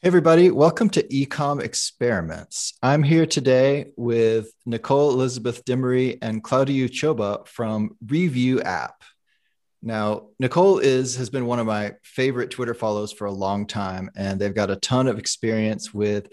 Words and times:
Hey, 0.00 0.06
everybody, 0.06 0.52
welcome 0.52 0.88
to 0.90 1.02
Ecom 1.02 1.60
Experiments. 1.60 2.74
I'm 2.80 3.02
here 3.02 3.26
today 3.26 3.86
with 3.96 4.52
Nichole 4.64 5.10
Elizabeth 5.10 5.64
DeMeré 5.64 6.18
and 6.22 6.40
Claudiu 6.40 6.88
Cioba 6.88 7.44
from 7.48 7.96
Reeview 8.06 8.62
App. 8.62 9.02
Now, 9.82 10.28
Nichole 10.40 10.80
is 10.84 11.16
has 11.16 11.30
been 11.30 11.46
one 11.46 11.58
of 11.58 11.66
my 11.66 11.94
favorite 12.04 12.52
Twitter 12.52 12.74
follows 12.74 13.10
for 13.10 13.24
a 13.24 13.32
long 13.32 13.66
time, 13.66 14.08
and 14.14 14.40
they've 14.40 14.54
got 14.54 14.70
a 14.70 14.76
ton 14.76 15.08
of 15.08 15.18
experience 15.18 15.92
with 15.92 16.28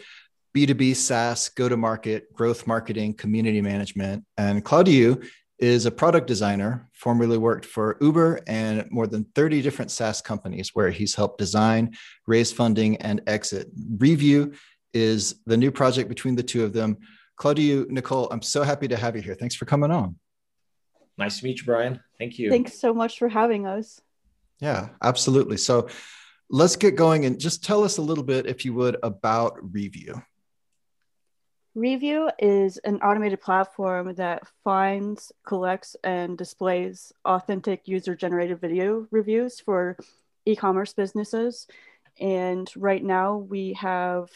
B2B 0.55 0.95
SaaS, 0.95 1.49
go 1.49 1.67
to 1.67 1.75
market, 1.75 2.31
growth 2.33 2.67
marketing, 2.67 3.15
community 3.15 3.61
management. 3.63 4.25
And 4.37 4.63
Claudiu 4.63 5.27
is 5.59 5.85
a 5.85 5.91
product 5.91 6.27
designer, 6.27 6.89
formerly 6.93 7.37
worked 7.37 7.65
for 7.65 7.97
Uber 8.01 8.41
and 8.47 8.85
more 8.91 9.07
than 9.07 9.23
30 9.35 9.61
different 9.61 9.91
SaaS 9.91 10.21
companies 10.21 10.71
where 10.73 10.89
he's 10.89 11.15
helped 11.15 11.37
design, 11.37 11.95
raise 12.27 12.51
funding, 12.51 12.97
and 12.97 13.21
exit. 13.27 13.69
Reeview 13.97 14.55
is 14.93 15.35
the 15.45 15.57
new 15.57 15.71
project 15.71 16.09
between 16.09 16.35
the 16.35 16.43
two 16.43 16.63
of 16.63 16.73
them. 16.73 16.97
Claudiu, 17.39 17.85
Nichole, 17.89 18.27
I'm 18.31 18.41
so 18.41 18.63
happy 18.63 18.87
to 18.87 18.97
have 18.97 19.15
you 19.15 19.21
here. 19.21 19.35
Thanks 19.35 19.55
for 19.55 19.65
coming 19.65 19.91
on. 19.91 20.17
Nice 21.17 21.39
to 21.39 21.45
meet 21.45 21.59
you, 21.59 21.65
Brian. 21.65 22.01
Thank 22.17 22.37
you. 22.37 22.49
Thanks 22.49 22.79
so 22.79 22.93
much 22.93 23.17
for 23.17 23.29
having 23.29 23.65
us. 23.65 24.01
Yeah, 24.59 24.89
absolutely. 25.01 25.57
So 25.57 25.87
let's 26.49 26.75
get 26.75 26.95
going 26.95 27.25
and 27.25 27.39
just 27.39 27.63
tell 27.63 27.83
us 27.83 27.97
a 27.97 28.01
little 28.01 28.23
bit, 28.23 28.45
if 28.45 28.65
you 28.65 28.73
would, 28.73 28.97
about 29.03 29.57
Reeview. 29.71 30.21
Reeview 31.75 32.31
is 32.39 32.77
an 32.85 33.01
automated 33.01 33.41
platform 33.41 34.15
that 34.15 34.43
finds, 34.63 35.33
collects, 35.45 35.97
and 36.05 36.37
displays 36.37 37.11
authentic 37.25 37.85
user 37.85 38.15
generated 38.15 38.61
video 38.61 39.07
reviews 39.11 39.59
for 39.59 39.97
e 40.45 40.55
commerce 40.55 40.93
businesses. 40.93 41.67
And 42.17 42.71
right 42.77 43.03
now 43.03 43.35
we 43.35 43.73
have 43.73 44.29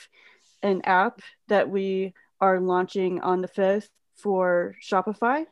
an 0.64 0.82
app 0.84 1.22
that 1.48 1.70
we 1.70 2.14
are 2.42 2.60
launching 2.60 3.22
on 3.22 3.40
the 3.40 3.48
5th 3.48 3.88
for 4.18 4.76
Shopify. 4.84 5.46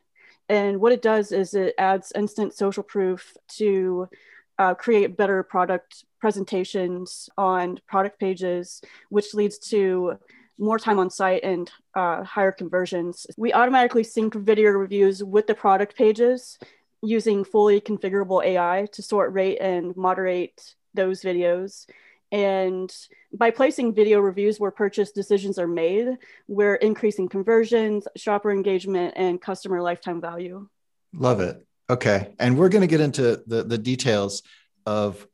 And 0.50 0.82
what 0.82 0.92
it 0.92 1.00
does 1.00 1.32
is 1.32 1.54
it 1.54 1.74
adds 1.78 2.12
instant 2.14 2.52
social 2.52 2.82
proof 2.82 3.34
to 3.56 4.10
uh, 4.58 4.74
create 4.74 5.16
better 5.16 5.42
product 5.42 6.04
presentations 6.20 7.30
on 7.38 7.80
product 7.86 8.20
pages, 8.20 8.82
which 9.08 9.32
leads 9.32 9.58
to 9.70 10.18
more 10.58 10.78
time 10.78 10.98
on 10.98 11.10
site 11.10 11.44
and 11.44 11.70
uh, 11.94 12.24
higher 12.24 12.52
conversions. 12.52 13.26
We 13.36 13.52
automatically 13.52 14.04
sync 14.04 14.34
video 14.34 14.70
reviews 14.70 15.22
with 15.22 15.46
the 15.46 15.54
product 15.54 15.96
pages 15.96 16.58
using 17.02 17.44
fully 17.44 17.80
configurable 17.80 18.44
AI 18.44 18.88
to 18.92 19.02
sort, 19.02 19.32
rate, 19.32 19.58
and 19.60 19.96
moderate 19.96 20.74
those 20.94 21.22
videos. 21.22 21.86
And 22.30 22.94
by 23.32 23.50
placing 23.50 23.94
video 23.94 24.20
reviews 24.20 24.60
where 24.60 24.70
purchase 24.70 25.12
decisions 25.12 25.58
are 25.58 25.68
made, 25.68 26.18
we're 26.46 26.74
increasing 26.74 27.28
conversions, 27.28 28.06
shopper 28.16 28.50
engagement, 28.50 29.14
and 29.16 29.40
customer 29.40 29.80
lifetime 29.80 30.20
value. 30.20 30.68
Love 31.14 31.40
it. 31.40 31.64
Okay. 31.88 32.34
And 32.38 32.58
we're 32.58 32.68
going 32.68 32.82
to 32.82 32.88
get 32.88 33.00
into 33.00 33.42
the, 33.46 33.62
the 33.64 33.78
details 33.78 34.42
of 34.84 35.26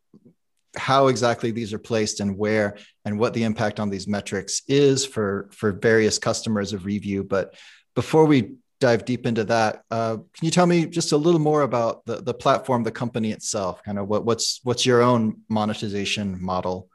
how 0.77 1.09
exactly 1.09 1.51
these 1.51 1.73
are 1.73 1.79
placed 1.79 2.21
and 2.21 2.37
where 2.37 2.77
and 3.05 3.19
what 3.19 3.35
the 3.35 3.43
impact 3.43 3.81
on 3.81 3.91
these 3.91 4.09
metrics 4.09 4.63
is 4.69 5.05
for 5.05 5.49
for 5.53 5.73
various 5.73 6.19
customers 6.19 6.73
of 6.73 6.83
Reeview. 6.83 7.29
But 7.29 7.55
before 7.95 8.25
we 8.25 8.55
dive 8.81 9.05
deep 9.05 9.25
into 9.25 9.45
that 9.45 9.83
uh, 9.91 10.17
can 10.17 10.45
you 10.45 10.51
tell 10.51 10.67
me 10.67 10.85
just 10.85 11.13
a 11.13 11.17
little 11.17 11.41
more 11.41 11.63
about 11.63 12.05
the, 12.07 12.17
the 12.17 12.35
platform 12.35 12.83
the 12.83 12.91
company 12.91 13.31
itself? 13.31 13.83
Kind 13.83 13.99
of 13.99 14.09
what, 14.09 14.25
what's 14.25 14.61
what's 14.65 14.85
your 14.85 15.03
own 15.03 15.43
monetization 15.49 16.43
model? 16.43 16.89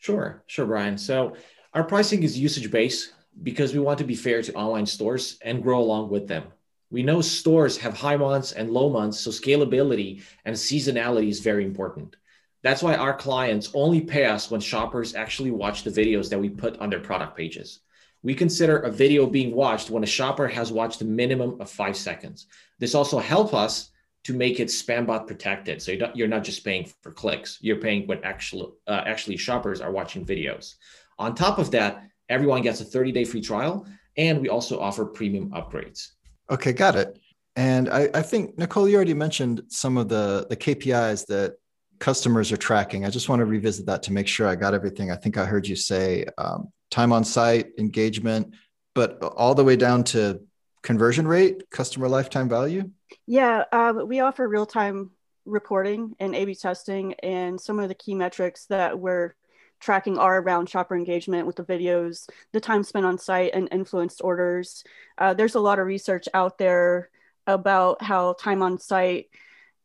Sure 0.00 0.42
sure 0.46 0.66
brian. 0.66 0.96
So 0.98 1.36
our 1.74 1.84
pricing 1.84 2.22
is 2.22 2.38
usage 2.38 2.70
based 2.70 3.12
because 3.42 3.72
we 3.72 3.80
want 3.80 3.98
to 3.98 4.04
be 4.04 4.14
fair 4.14 4.42
to 4.42 4.52
online 4.54 4.86
stores 4.86 5.38
and 5.42 5.62
grow 5.62 5.80
along 5.80 6.10
with 6.10 6.26
them. 6.26 6.44
We 6.90 7.04
know 7.04 7.20
stores 7.20 7.76
have 7.78 7.96
high 7.96 8.16
months 8.16 8.50
and 8.50 8.70
low 8.70 8.90
months 8.90 9.20
so 9.20 9.30
scalability 9.30 10.22
and 10.44 10.56
seasonality 10.56 11.28
is 11.28 11.40
very 11.40 11.64
important 11.64 12.16
that's 12.62 12.82
why 12.82 12.94
our 12.94 13.14
clients 13.14 13.70
only 13.74 14.00
pay 14.00 14.26
us 14.26 14.50
when 14.50 14.60
shoppers 14.60 15.14
actually 15.14 15.50
watch 15.50 15.82
the 15.82 15.90
videos 15.90 16.28
that 16.30 16.38
we 16.38 16.48
put 16.48 16.78
on 16.78 16.90
their 16.90 17.00
product 17.00 17.36
pages. 17.36 17.80
We 18.22 18.34
consider 18.34 18.78
a 18.78 18.90
video 18.90 19.26
being 19.26 19.54
watched 19.54 19.88
when 19.88 20.02
a 20.02 20.06
shopper 20.06 20.46
has 20.46 20.70
watched 20.70 21.00
a 21.00 21.06
minimum 21.06 21.60
of 21.60 21.70
five 21.70 21.96
seconds. 21.96 22.46
This 22.78 22.94
also 22.94 23.18
helps 23.18 23.54
us 23.54 23.90
to 24.24 24.34
make 24.34 24.60
it 24.60 24.68
spam 24.68 25.06
bot 25.06 25.26
protected. 25.26 25.80
So 25.80 25.92
you're 26.14 26.28
not 26.28 26.44
just 26.44 26.62
paying 26.62 26.86
for 27.00 27.12
clicks, 27.12 27.58
you're 27.62 27.76
paying 27.76 28.06
when 28.06 28.22
actually, 28.22 28.68
uh, 28.86 29.02
actually 29.06 29.38
shoppers 29.38 29.80
are 29.80 29.90
watching 29.90 30.26
videos. 30.26 30.74
On 31.18 31.34
top 31.34 31.58
of 31.58 31.70
that, 31.70 32.04
everyone 32.28 32.60
gets 32.60 32.82
a 32.82 32.84
30 32.84 33.12
day 33.12 33.24
free 33.24 33.40
trial, 33.40 33.86
and 34.18 34.40
we 34.40 34.50
also 34.50 34.78
offer 34.78 35.06
premium 35.06 35.50
upgrades. 35.52 36.08
Okay, 36.50 36.72
got 36.72 36.96
it. 36.96 37.18
And 37.56 37.88
I, 37.88 38.08
I 38.12 38.22
think 38.22 38.56
Nichole, 38.56 38.90
you 38.90 38.96
already 38.96 39.14
mentioned 39.14 39.62
some 39.68 39.96
of 39.96 40.08
the 40.08 40.46
the 40.48 40.56
KPIs 40.56 41.26
that 41.26 41.56
customers 42.00 42.50
are 42.50 42.56
tracking. 42.56 43.04
I 43.04 43.10
just 43.10 43.28
want 43.28 43.40
to 43.40 43.46
revisit 43.46 43.86
that 43.86 44.02
to 44.04 44.12
make 44.12 44.26
sure 44.26 44.48
I 44.48 44.56
got 44.56 44.74
everything. 44.74 45.10
I 45.10 45.16
think 45.16 45.36
I 45.36 45.44
heard 45.44 45.68
you 45.68 45.76
say 45.76 46.24
um, 46.38 46.72
time 46.90 47.12
on 47.12 47.24
site, 47.24 47.68
engagement, 47.78 48.54
but 48.94 49.22
all 49.22 49.54
the 49.54 49.62
way 49.62 49.76
down 49.76 50.02
to 50.04 50.40
conversion 50.82 51.28
rate, 51.28 51.70
customer 51.70 52.08
lifetime 52.08 52.48
value. 52.48 52.90
Yeah, 53.26 53.64
um, 53.70 54.08
we 54.08 54.20
offer 54.20 54.48
real 54.48 54.66
time 54.66 55.10
reporting 55.44 56.14
and 56.18 56.34
A/B 56.34 56.54
testing, 56.54 57.14
and 57.14 57.60
some 57.60 57.78
of 57.78 57.88
the 57.88 57.94
key 57.94 58.14
metrics 58.14 58.66
that 58.66 58.98
we're 58.98 59.34
tracking 59.78 60.18
are 60.18 60.40
around 60.40 60.68
shopper 60.68 60.96
engagement 60.96 61.46
with 61.46 61.56
the 61.56 61.64
videos, 61.64 62.28
the 62.52 62.60
time 62.60 62.82
spent 62.82 63.06
on 63.06 63.18
site, 63.18 63.52
and 63.54 63.68
influenced 63.72 64.20
orders. 64.24 64.84
Uh, 65.18 65.34
there's 65.34 65.54
a 65.54 65.60
lot 65.60 65.78
of 65.78 65.86
research 65.86 66.28
out 66.34 66.58
there 66.58 67.10
about 67.46 68.02
how 68.02 68.34
time 68.34 68.62
on 68.62 68.78
site 68.78 69.26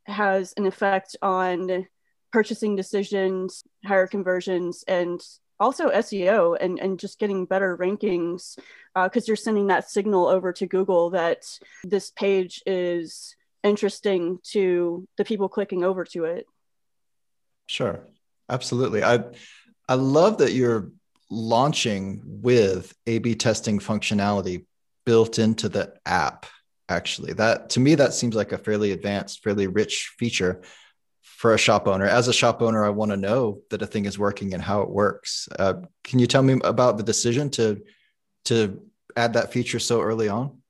has 0.06 0.54
an 0.58 0.66
effect 0.66 1.16
on 1.22 1.88
purchasing 2.35 2.75
decisions, 2.75 3.63
higher 3.85 4.07
conversions, 4.07 4.84
and 4.90 5.22
also 5.57 5.90
SEO 5.90 6.57
and, 6.59 6.78
and 6.79 7.00
just 7.00 7.18
getting 7.18 7.46
better 7.46 7.78
rankings 7.78 8.57
because 8.94 9.23
uh, 9.23 9.28
you're 9.28 9.38
sending 9.38 9.68
that 9.68 9.90
signal 9.90 10.28
over 10.28 10.51
to 10.51 10.66
Google 10.66 11.12
that 11.12 11.45
this 11.85 12.12
page 12.12 12.62
is 12.66 13.38
interesting 13.63 14.40
to 14.51 15.07
the 15.18 15.24
people 15.24 15.47
clicking 15.47 15.85
over 15.85 16.03
to 16.03 16.25
it. 16.25 16.45
Sure. 17.68 18.01
Absolutely. 18.50 19.01
I 19.01 19.24
I 19.88 19.94
love 19.94 20.40
that 20.40 20.51
you're 20.51 20.91
launching 21.31 22.22
with 22.25 22.94
A/B 23.07 23.35
testing 23.35 23.79
functionality 23.79 24.66
built 25.06 25.40
into 25.40 25.69
the 25.69 25.94
app. 26.06 26.47
Actually, 26.90 27.31
that 27.34 27.69
to 27.72 27.79
me 27.79 27.95
that 27.95 28.13
seems 28.13 28.35
like 28.35 28.51
a 28.51 28.57
fairly 28.57 28.91
advanced, 28.91 29.41
fairly 29.41 29.68
rich 29.68 30.13
feature 30.19 30.62
for 31.25 31.53
a 31.53 31.58
shop 31.58 31.88
owner. 31.88 32.06
As 32.06 32.28
a 32.28 32.34
shop 32.34 32.62
owner, 32.62 32.86
I 32.86 32.90
want 32.90 33.12
to 33.12 33.18
know 33.18 33.62
that 33.69 33.81
a 33.81 33.88
thing 33.88 34.06
is 34.06 34.18
working 34.18 34.53
and 34.53 34.63
how 34.63 34.81
it 34.81 34.90
works. 34.90 35.50
Uh, 35.59 35.74
can 36.03 36.19
you 36.19 36.28
tell 36.28 36.44
me 36.44 36.59
about 36.63 36.97
the 36.97 37.03
decision 37.03 37.50
to 37.52 37.81
to 38.46 38.81
add 39.18 39.34
that 39.34 39.52
feature 39.52 39.80
so 39.80 40.02
early 40.02 40.30
on? 40.30 40.62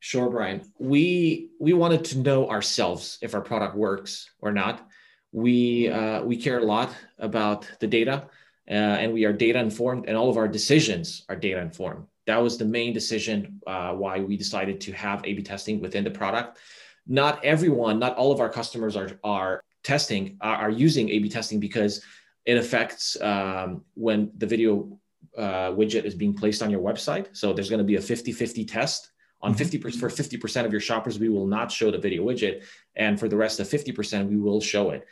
Sure, 0.00 0.30
Brian. 0.30 0.62
We 0.78 1.50
we 1.58 1.72
wanted 1.72 2.04
to 2.06 2.18
know 2.18 2.48
ourselves 2.48 3.18
if 3.22 3.34
our 3.34 3.40
product 3.40 3.76
works 3.76 4.30
or 4.40 4.52
not. 4.52 4.86
We 5.32 5.88
uh, 5.88 6.22
we 6.22 6.36
care 6.36 6.58
a 6.58 6.64
lot 6.64 6.94
about 7.18 7.68
the 7.80 7.86
data, 7.86 8.28
uh, 8.70 9.02
and 9.02 9.12
we 9.12 9.24
are 9.24 9.32
data 9.32 9.58
informed, 9.58 10.06
and 10.06 10.16
all 10.16 10.30
of 10.30 10.36
our 10.36 10.48
decisions 10.48 11.24
are 11.28 11.36
data 11.36 11.60
informed. 11.60 12.06
That 12.26 12.42
was 12.42 12.58
the 12.58 12.64
main 12.64 12.92
decision 12.92 13.60
uh, 13.66 13.92
why 13.92 14.20
we 14.20 14.36
decided 14.36 14.80
to 14.82 14.92
have 14.92 15.24
A/B 15.24 15.42
testing 15.42 15.80
within 15.80 16.04
the 16.04 16.10
product. 16.10 16.58
Not 17.06 17.44
everyone, 17.44 17.98
not 17.98 18.16
all 18.16 18.32
of 18.32 18.40
our 18.40 18.50
customers 18.50 18.96
are 18.96 19.10
are 19.24 19.62
testing 19.82 20.36
are, 20.40 20.56
are 20.56 20.70
using 20.70 21.08
A/B 21.08 21.28
testing 21.28 21.60
because 21.60 22.02
it 22.44 22.56
affects 22.56 23.20
um, 23.20 23.84
when 23.94 24.30
the 24.38 24.46
video 24.46 24.98
uh, 25.36 25.70
widget 25.72 26.04
is 26.04 26.14
being 26.14 26.34
placed 26.34 26.62
on 26.62 26.70
your 26.70 26.80
website. 26.80 27.36
So 27.36 27.52
there's 27.52 27.70
going 27.70 27.78
to 27.78 27.84
be 27.84 27.96
a 27.96 28.00
50-50 28.00 28.66
test 28.66 29.10
on 29.40 29.54
50 29.54 29.78
mm-hmm. 29.78 29.98
for 29.98 30.08
50% 30.08 30.64
of 30.64 30.72
your 30.72 30.80
shoppers. 30.80 31.18
We 31.18 31.28
will 31.28 31.46
not 31.46 31.70
show 31.70 31.90
the 31.90 31.98
video 31.98 32.24
widget, 32.24 32.64
and 32.96 33.18
for 33.18 33.28
the 33.28 33.36
rest 33.36 33.60
of 33.60 33.68
50%, 33.68 34.28
we 34.28 34.36
will 34.36 34.60
show 34.60 34.90
it. 34.90 35.06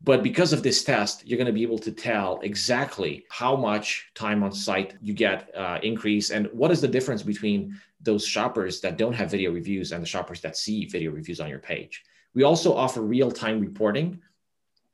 But 0.00 0.22
because 0.22 0.52
of 0.52 0.62
this 0.62 0.84
test, 0.84 1.26
you're 1.26 1.38
going 1.38 1.48
to 1.48 1.52
be 1.52 1.64
able 1.64 1.80
to 1.80 1.90
tell 1.90 2.38
exactly 2.42 3.26
how 3.30 3.56
much 3.56 4.10
time 4.14 4.44
on 4.44 4.52
site 4.52 4.94
you 5.02 5.12
get 5.12 5.50
uh, 5.56 5.80
increase 5.82 6.30
and 6.30 6.46
what 6.52 6.70
is 6.70 6.80
the 6.80 6.86
difference 6.86 7.24
between 7.24 7.76
those 8.00 8.24
shoppers 8.24 8.80
that 8.82 8.96
don't 8.96 9.12
have 9.12 9.28
video 9.28 9.50
reviews 9.50 9.90
and 9.90 10.00
the 10.00 10.06
shoppers 10.06 10.40
that 10.42 10.56
see 10.56 10.86
video 10.86 11.10
reviews 11.10 11.40
on 11.40 11.48
your 11.48 11.58
page. 11.58 12.04
We 12.34 12.42
also 12.42 12.74
offer 12.74 13.00
real-time 13.00 13.60
reporting, 13.60 14.20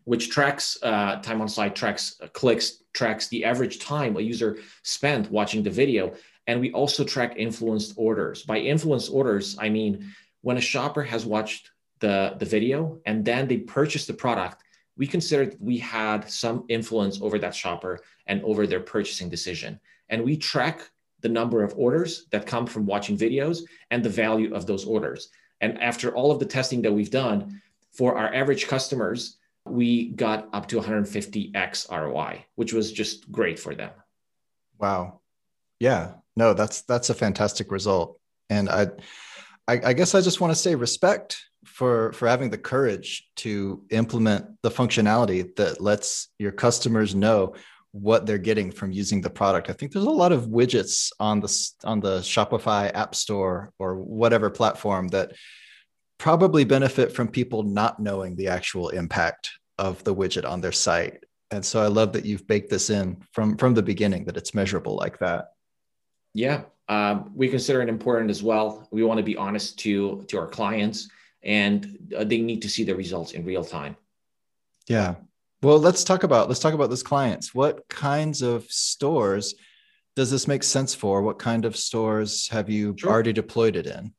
which 0.04 0.30
tracks 0.30 0.78
uh, 0.82 1.16
time 1.16 1.40
on 1.40 1.48
site, 1.48 1.74
tracks 1.74 2.16
uh, 2.22 2.28
clicks, 2.28 2.82
tracks 2.92 3.28
the 3.28 3.44
average 3.44 3.78
time 3.78 4.16
a 4.16 4.20
user 4.20 4.58
spent 4.82 5.30
watching 5.30 5.62
the 5.62 5.70
video. 5.70 6.14
And 6.46 6.60
we 6.60 6.72
also 6.72 7.04
track 7.04 7.34
influenced 7.36 7.94
orders. 7.96 8.42
By 8.42 8.58
influenced 8.58 9.10
orders, 9.12 9.56
I 9.58 9.68
mean 9.68 10.12
when 10.42 10.58
a 10.58 10.60
shopper 10.60 11.02
has 11.02 11.24
watched 11.24 11.70
the, 12.00 12.36
the 12.38 12.44
video 12.44 13.00
and 13.06 13.24
then 13.24 13.48
they 13.48 13.58
purchase 13.58 14.06
the 14.06 14.12
product, 14.12 14.62
we 14.96 15.06
considered 15.06 15.56
we 15.58 15.78
had 15.78 16.30
some 16.30 16.64
influence 16.68 17.20
over 17.20 17.38
that 17.38 17.54
shopper 17.54 18.00
and 18.26 18.42
over 18.42 18.66
their 18.66 18.80
purchasing 18.80 19.28
decision. 19.28 19.80
And 20.10 20.22
we 20.22 20.36
track 20.36 20.90
the 21.20 21.28
number 21.30 21.64
of 21.64 21.74
orders 21.76 22.26
that 22.30 22.46
come 22.46 22.66
from 22.66 22.84
watching 22.84 23.16
videos 23.16 23.62
and 23.90 24.04
the 24.04 24.10
value 24.10 24.54
of 24.54 24.66
those 24.66 24.84
orders. 24.84 25.30
And 25.64 25.80
after 25.82 26.14
all 26.14 26.30
of 26.30 26.38
the 26.38 26.44
testing 26.44 26.82
that 26.82 26.92
we've 26.92 27.10
done 27.10 27.62
for 27.90 28.18
our 28.18 28.34
average 28.34 28.68
customers, 28.68 29.38
we 29.64 30.10
got 30.10 30.50
up 30.52 30.68
to 30.68 30.78
150x 30.78 31.90
ROI, 31.90 32.44
which 32.56 32.74
was 32.74 32.92
just 32.92 33.32
great 33.32 33.58
for 33.58 33.74
them. 33.74 33.90
Wow. 34.78 35.20
Yeah. 35.80 36.16
No, 36.36 36.52
that's 36.52 36.82
that's 36.82 37.08
a 37.08 37.14
fantastic 37.14 37.72
result. 37.72 38.20
And 38.50 38.68
I 38.68 38.88
I, 39.66 39.80
I 39.82 39.92
guess 39.94 40.14
I 40.14 40.20
just 40.20 40.38
want 40.38 40.50
to 40.50 40.54
say 40.54 40.74
respect 40.74 41.42
for 41.64 42.12
for 42.12 42.28
having 42.28 42.50
the 42.50 42.58
courage 42.58 43.26
to 43.36 43.84
implement 43.88 44.44
the 44.60 44.70
functionality 44.70 45.56
that 45.56 45.80
lets 45.80 46.28
your 46.38 46.52
customers 46.52 47.14
know 47.14 47.54
what 47.94 48.26
they're 48.26 48.38
getting 48.38 48.72
from 48.72 48.90
using 48.90 49.20
the 49.20 49.30
product. 49.30 49.70
I 49.70 49.72
think 49.72 49.92
there's 49.92 50.04
a 50.04 50.10
lot 50.10 50.32
of 50.32 50.46
widgets 50.46 51.12
on 51.20 51.38
the 51.38 51.70
on 51.84 52.00
the 52.00 52.18
Shopify 52.18 52.90
App 52.92 53.14
Store 53.14 53.72
or 53.78 53.94
whatever 54.00 54.50
platform 54.50 55.06
that 55.08 55.32
probably 56.18 56.64
benefit 56.64 57.12
from 57.12 57.28
people 57.28 57.62
not 57.62 58.00
knowing 58.00 58.34
the 58.34 58.48
actual 58.48 58.88
impact 58.88 59.52
of 59.78 60.02
the 60.02 60.12
widget 60.12 60.44
on 60.44 60.60
their 60.60 60.72
site. 60.72 61.22
And 61.52 61.64
so 61.64 61.80
I 61.80 61.86
love 61.86 62.12
that 62.14 62.24
you've 62.24 62.48
baked 62.48 62.68
this 62.68 62.90
in 62.90 63.22
from 63.30 63.56
from 63.56 63.74
the 63.74 63.82
beginning 63.82 64.24
that 64.24 64.36
it's 64.36 64.54
measurable 64.54 64.96
like 64.96 65.20
that. 65.20 65.52
Yeah, 66.34 66.62
um, 66.88 67.30
we 67.32 67.48
consider 67.48 67.80
it 67.80 67.88
important 67.88 68.28
as 68.28 68.42
well. 68.42 68.88
We 68.90 69.04
want 69.04 69.18
to 69.18 69.24
be 69.24 69.36
honest 69.36 69.78
to 69.80 70.24
to 70.26 70.36
our 70.36 70.48
clients, 70.48 71.08
and 71.44 72.12
uh, 72.16 72.24
they 72.24 72.40
need 72.40 72.60
to 72.62 72.68
see 72.68 72.82
the 72.82 72.96
results 72.96 73.32
in 73.32 73.44
real 73.44 73.64
time. 73.64 73.96
Yeah. 74.88 75.14
Well, 75.64 75.78
let's 75.78 76.04
talk 76.04 76.24
about 76.24 76.48
let's 76.48 76.60
talk 76.60 76.74
about 76.74 76.90
those 76.90 77.02
clients. 77.02 77.54
What 77.54 77.88
kinds 77.88 78.42
of 78.42 78.70
stores 78.70 79.54
does 80.14 80.30
this 80.30 80.46
make 80.46 80.62
sense 80.62 80.94
for? 80.94 81.22
What 81.22 81.38
kind 81.38 81.64
of 81.64 81.74
stores 81.74 82.46
have 82.48 82.68
you 82.68 82.94
sure. 82.98 83.10
already 83.10 83.32
deployed 83.32 83.74
it 83.76 83.86
in? 83.86 84.12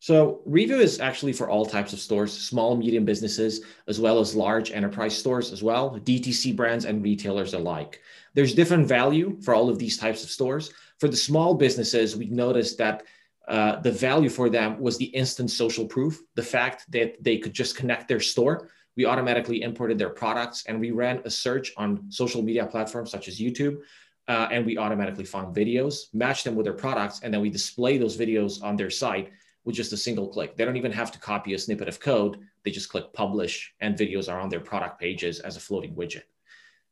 So 0.00 0.42
Reeview 0.44 0.80
is 0.80 0.98
actually 0.98 1.34
for 1.34 1.48
all 1.48 1.64
types 1.64 1.92
of 1.92 2.00
stores, 2.00 2.32
small, 2.32 2.76
medium 2.76 3.04
businesses, 3.04 3.64
as 3.86 4.00
well 4.00 4.18
as 4.18 4.34
large 4.34 4.72
enterprise 4.72 5.16
stores 5.16 5.52
as 5.52 5.62
well, 5.62 6.00
DTC 6.00 6.56
brands 6.56 6.84
and 6.84 7.00
retailers 7.00 7.54
alike. 7.54 8.00
There's 8.34 8.52
different 8.52 8.88
value 8.88 9.40
for 9.40 9.54
all 9.54 9.70
of 9.70 9.78
these 9.78 9.96
types 9.96 10.24
of 10.24 10.30
stores. 10.30 10.72
For 10.98 11.06
the 11.08 11.16
small 11.16 11.54
businesses, 11.54 12.16
we've 12.16 12.32
noticed 12.32 12.76
that 12.78 13.04
uh, 13.46 13.78
the 13.80 13.92
value 13.92 14.28
for 14.28 14.50
them 14.50 14.80
was 14.80 14.98
the 14.98 15.04
instant 15.04 15.52
social 15.52 15.86
proof, 15.86 16.20
the 16.34 16.42
fact 16.42 16.90
that 16.90 17.22
they 17.22 17.38
could 17.38 17.52
just 17.52 17.76
connect 17.76 18.08
their 18.08 18.18
store. 18.18 18.68
We 18.96 19.06
automatically 19.06 19.62
imported 19.62 19.98
their 19.98 20.10
products 20.10 20.64
and 20.66 20.78
we 20.78 20.90
ran 20.90 21.22
a 21.24 21.30
search 21.30 21.72
on 21.76 22.10
social 22.10 22.42
media 22.42 22.66
platforms 22.66 23.10
such 23.10 23.28
as 23.28 23.40
YouTube. 23.40 23.78
Uh, 24.28 24.48
and 24.52 24.64
we 24.64 24.78
automatically 24.78 25.24
found 25.24 25.54
videos, 25.54 26.14
matched 26.14 26.44
them 26.44 26.54
with 26.54 26.64
their 26.64 26.72
products, 26.72 27.20
and 27.24 27.34
then 27.34 27.40
we 27.40 27.50
display 27.50 27.98
those 27.98 28.16
videos 28.16 28.62
on 28.62 28.76
their 28.76 28.88
site 28.88 29.32
with 29.64 29.74
just 29.74 29.92
a 29.92 29.96
single 29.96 30.28
click. 30.28 30.56
They 30.56 30.64
don't 30.64 30.76
even 30.76 30.92
have 30.92 31.10
to 31.12 31.18
copy 31.18 31.54
a 31.54 31.58
snippet 31.58 31.88
of 31.88 31.98
code. 31.98 32.38
They 32.64 32.70
just 32.70 32.88
click 32.88 33.12
publish 33.12 33.74
and 33.80 33.98
videos 33.98 34.32
are 34.32 34.40
on 34.40 34.48
their 34.48 34.60
product 34.60 35.00
pages 35.00 35.40
as 35.40 35.56
a 35.56 35.60
floating 35.60 35.94
widget. 35.94 36.22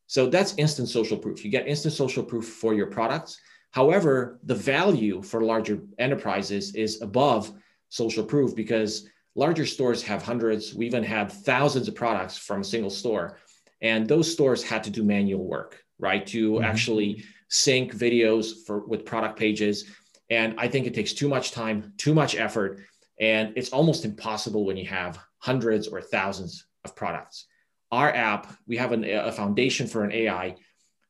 So 0.06 0.26
that's 0.26 0.54
instant 0.58 0.88
social 0.88 1.16
proof. 1.16 1.44
You 1.44 1.52
get 1.52 1.68
instant 1.68 1.94
social 1.94 2.24
proof 2.24 2.46
for 2.46 2.74
your 2.74 2.88
products. 2.88 3.40
However, 3.70 4.40
the 4.42 4.54
value 4.56 5.22
for 5.22 5.42
larger 5.42 5.80
enterprises 5.98 6.74
is 6.74 7.00
above 7.00 7.52
social 7.88 8.24
proof 8.24 8.56
because 8.56 9.06
larger 9.34 9.66
stores 9.66 10.02
have 10.02 10.22
hundreds, 10.22 10.74
we 10.74 10.86
even 10.86 11.04
had 11.04 11.30
thousands 11.30 11.88
of 11.88 11.94
products 11.94 12.36
from 12.36 12.60
a 12.60 12.64
single 12.64 12.90
store. 12.90 13.38
And 13.80 14.06
those 14.06 14.30
stores 14.30 14.62
had 14.62 14.84
to 14.84 14.90
do 14.90 15.02
manual 15.02 15.46
work, 15.46 15.82
right? 15.98 16.26
To 16.28 16.52
mm-hmm. 16.52 16.64
actually 16.64 17.24
sync 17.48 17.94
videos 17.94 18.64
for 18.66 18.86
with 18.86 19.04
product 19.04 19.38
pages 19.38 19.86
and 20.30 20.54
I 20.58 20.68
think 20.68 20.86
it 20.86 20.94
takes 20.94 21.12
too 21.12 21.28
much 21.28 21.50
time, 21.50 21.92
too 21.98 22.14
much 22.14 22.36
effort, 22.36 22.80
and 23.18 23.52
it's 23.56 23.70
almost 23.70 24.04
impossible 24.04 24.64
when 24.64 24.76
you 24.76 24.86
have 24.86 25.18
hundreds 25.38 25.88
or 25.88 26.00
thousands 26.00 26.66
of 26.84 26.94
products. 26.94 27.46
Our 27.90 28.14
app, 28.14 28.54
we 28.66 28.76
have 28.76 28.92
an, 28.92 29.04
a 29.04 29.32
foundation 29.32 29.88
for 29.88 30.04
an 30.04 30.12
AI 30.12 30.54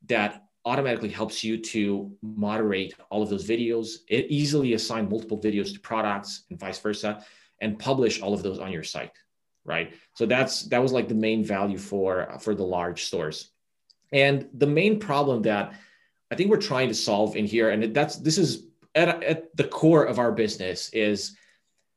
that 0.09 0.43
automatically 0.65 1.11
helps 1.11 1.45
you 1.45 1.59
to 1.59 2.11
moderate 2.23 2.95
all 3.11 3.23
of 3.23 3.29
those 3.29 3.47
videos. 3.47 3.97
It 4.09 4.27
easily 4.31 4.73
assign 4.73 5.09
multiple 5.09 5.39
videos 5.39 5.75
to 5.75 5.81
products 5.81 6.45
and 6.51 6.59
vice 6.59 6.79
versa, 6.79 7.25
and 7.61 7.79
publish 7.79 8.21
all 8.21 8.35
of 8.35 8.43
those 8.43 8.59
on 8.59 8.73
your 8.73 8.83
site, 8.83 9.13
right? 9.65 9.95
So 10.15 10.27
that's 10.27 10.65
that 10.65 10.83
was 10.83 10.93
like 10.93 11.09
the 11.09 11.15
main 11.15 11.45
value 11.45 11.79
for 11.79 12.39
for 12.41 12.55
the 12.55 12.65
large 12.65 13.05
stores. 13.05 13.51
And 14.13 14.49
the 14.55 14.67
main 14.67 14.99
problem 14.99 15.43
that 15.43 15.75
I 16.31 16.35
think 16.35 16.51
we're 16.51 16.59
trying 16.59 16.89
to 16.89 16.95
solve 16.95 17.37
in 17.37 17.47
here, 17.47 17.71
and 17.71 17.95
that's 17.95 18.17
this 18.17 18.39
is 18.39 18.67
at, 18.95 19.23
at 19.23 19.57
the 19.57 19.65
core 19.65 20.05
of 20.05 20.19
our 20.19 20.33
business 20.33 20.91
is 20.93 21.37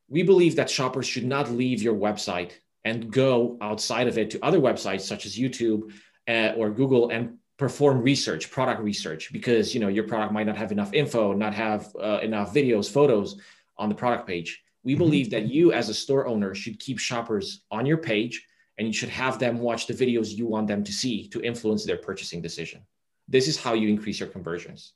we 0.08 0.22
believe 0.22 0.56
that 0.56 0.70
shoppers 0.70 1.06
should 1.06 1.24
not 1.24 1.50
leave 1.50 1.82
your 1.82 1.94
website 1.94 2.52
and 2.84 3.10
go 3.10 3.56
outside 3.60 4.08
of 4.08 4.18
it 4.18 4.30
to 4.30 4.44
other 4.44 4.60
websites 4.60 5.02
such 5.02 5.26
as 5.26 5.36
YouTube 5.36 5.92
uh, 6.28 6.52
or 6.56 6.70
Google 6.70 7.10
and 7.10 7.38
perform 7.56 8.02
research, 8.02 8.50
product 8.50 8.82
research, 8.82 9.32
because 9.32 9.74
you 9.74 9.80
know 9.80 9.88
your 9.88 10.04
product 10.04 10.32
might 10.32 10.46
not 10.46 10.56
have 10.56 10.72
enough 10.72 10.92
info, 10.92 11.32
not 11.32 11.54
have 11.54 11.94
uh, 12.00 12.18
enough 12.22 12.52
videos, 12.52 12.90
photos 12.90 13.40
on 13.76 13.88
the 13.88 13.94
product 13.94 14.26
page. 14.26 14.62
We 14.84 14.92
mm-hmm. 14.92 14.98
believe 14.98 15.30
that 15.30 15.46
you, 15.46 15.72
as 15.72 15.88
a 15.88 15.94
store 15.94 16.26
owner, 16.26 16.54
should 16.54 16.78
keep 16.78 16.98
shoppers 16.98 17.62
on 17.70 17.86
your 17.86 17.98
page, 17.98 18.46
and 18.78 18.86
you 18.86 18.92
should 18.92 19.08
have 19.08 19.38
them 19.38 19.58
watch 19.58 19.86
the 19.86 19.94
videos 19.94 20.36
you 20.36 20.46
want 20.46 20.66
them 20.66 20.84
to 20.84 20.92
see 20.92 21.28
to 21.28 21.42
influence 21.42 21.84
their 21.84 21.96
purchasing 21.96 22.42
decision. 22.42 22.82
This 23.28 23.48
is 23.48 23.56
how 23.56 23.74
you 23.74 23.88
increase 23.88 24.20
your 24.20 24.28
conversions. 24.28 24.92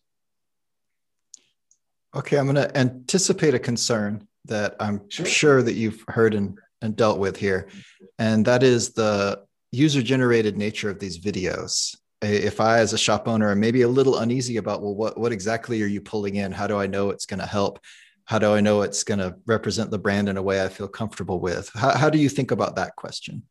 Okay, 2.15 2.39
I'm 2.39 2.47
going 2.47 2.57
to 2.57 2.77
anticipate 2.77 3.55
a 3.55 3.59
concern 3.59 4.27
that 4.47 4.77
I'm 4.81 5.09
sure, 5.09 5.27
sure 5.27 5.63
that 5.63 5.75
you've 5.75 6.05
heard 6.09 6.35
and, 6.35 6.59
and 6.83 6.97
dealt 6.97 7.19
with 7.19 7.37
here, 7.37 7.69
and 8.19 8.45
that 8.47 8.63
is 8.63 8.93
the 8.93 9.45
user 9.73 10.03
generated 10.03 10.57
nature 10.57 10.91
of 10.91 10.99
these 10.99 11.19
videos. 11.19 11.97
If 12.21 12.61
I, 12.61 12.79
as 12.79 12.93
a 12.93 12.99
shop 12.99 13.29
owner, 13.29 13.51
am 13.51 13.61
maybe 13.61 13.83
a 13.83 13.89
little 13.89 14.19
uneasy 14.19 14.57
about, 14.57 14.83
well, 14.83 14.95
what, 14.95 15.19
what 15.19 15.31
exactly 15.31 15.83
are 15.83 15.87
you 15.87 16.01
pulling 16.01 16.37
in? 16.37 16.51
How 16.51 16.67
do 16.67 16.79
I 16.79 16.87
know 16.87 17.11
it's 17.11 17.27
going 17.27 17.41
to 17.41 17.47
help? 17.47 17.79
How 18.29 18.39
do 18.39 18.53
I 18.53 18.61
know 18.61 18.83
it's 18.83 19.05
going 19.05 19.21
to 19.21 19.37
represent 19.47 19.91
the 19.91 19.99
brand 19.99 20.29
in 20.29 20.37
a 20.37 20.43
way 20.43 20.63
I 20.63 20.69
feel 20.69 20.89
comfortable 20.89 21.41
with? 21.41 21.71
How, 21.75 21.97
how 21.97 22.11
do 22.11 22.19
you 22.19 22.29
think 22.29 22.51
about 22.51 22.77
that 22.77 22.95
question? 22.97 23.43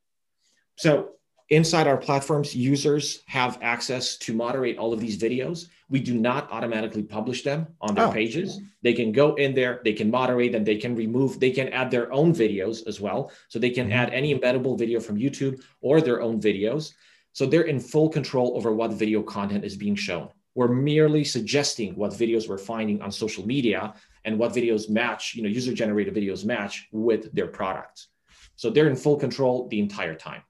So, 0.78 1.10
inside 1.50 1.88
our 1.88 1.98
platforms, 1.98 2.56
users 2.56 3.24
have 3.26 3.58
access 3.62 4.18
to 4.18 4.34
moderate 4.34 4.78
all 4.78 4.94
of 4.94 5.00
these 5.00 5.18
videos 5.18 5.68
we 5.90 6.00
do 6.00 6.16
not 6.16 6.52
automatically 6.52 7.04
publish 7.04 7.44
them 7.44 7.68
on 7.80 7.96
their 7.96 8.08
oh. 8.08 8.12
pages. 8.12 8.60
They 8.82 8.94
can 8.94 9.12
go 9.12 9.36
in 9.36 9.54
there, 9.54 9.82
they 9.84 9.94
can 9.94 10.12
moderate 10.12 10.54
and 10.54 10.66
they 10.66 10.78
can 10.78 10.96
remove, 10.96 11.40
they 11.40 11.52
can 11.52 11.70
add 11.70 11.90
their 11.90 12.12
own 12.12 12.34
videos 12.34 12.86
as 12.88 13.00
well. 13.00 13.32
So 13.48 13.58
they 13.58 13.70
can 13.70 13.88
mm-hmm. 13.88 13.98
add 13.98 14.10
any 14.10 14.38
embeddable 14.38 14.78
video 14.78 15.00
from 15.00 15.18
YouTube 15.18 15.62
or 15.82 16.02
their 16.02 16.22
own 16.22 16.42
videos. 16.42 16.94
So 17.32 17.46
they're 17.46 17.64
in 17.64 17.80
full 17.80 18.10
control 18.10 18.58
over 18.58 18.74
what 18.74 18.92
video 18.94 19.22
content 19.22 19.64
is 19.64 19.78
being 19.78 19.96
shown. 19.96 20.30
We're 20.56 20.68
merely 20.68 21.24
suggesting 21.24 21.96
what 21.96 22.12
videos 22.12 22.50
we're 22.50 22.58
finding 22.58 23.02
on 23.02 23.12
social 23.12 23.46
media 23.46 23.94
and 24.26 24.38
what 24.38 24.54
videos 24.54 24.90
match, 24.90 25.36
you 25.36 25.44
know, 25.44 25.50
user 25.50 25.74
generated 25.74 26.14
videos 26.14 26.46
match 26.46 26.88
with 26.92 27.34
their 27.34 27.48
products. 27.48 28.08
So 28.56 28.70
they're 28.70 28.90
in 28.90 28.96
full 28.96 29.18
control 29.18 29.68
the 29.68 29.80
entire 29.80 30.16
time. 30.16 30.42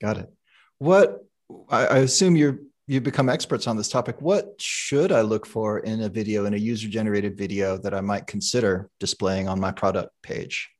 Got 0.00 0.18
it. 0.18 0.32
What 0.78 1.24
I, 1.68 1.98
assume 1.98 2.36
you're 2.36 2.58
you 2.86 3.00
become 3.00 3.28
experts 3.28 3.66
on 3.66 3.76
this 3.76 3.88
topic. 3.88 4.20
What 4.22 4.54
should 4.60 5.10
I 5.10 5.22
look 5.22 5.44
for 5.44 5.80
in 5.80 6.02
a 6.02 6.08
video, 6.08 6.46
in 6.46 6.54
a 6.54 6.58
user 6.58 6.88
generated 6.88 7.36
video 7.36 7.76
that 7.78 7.92
I 7.92 8.00
might 8.00 8.26
consider 8.26 8.90
displaying 9.00 9.48
on 9.48 9.58
my 9.58 9.72
product 9.72 10.10
page? 10.22 10.70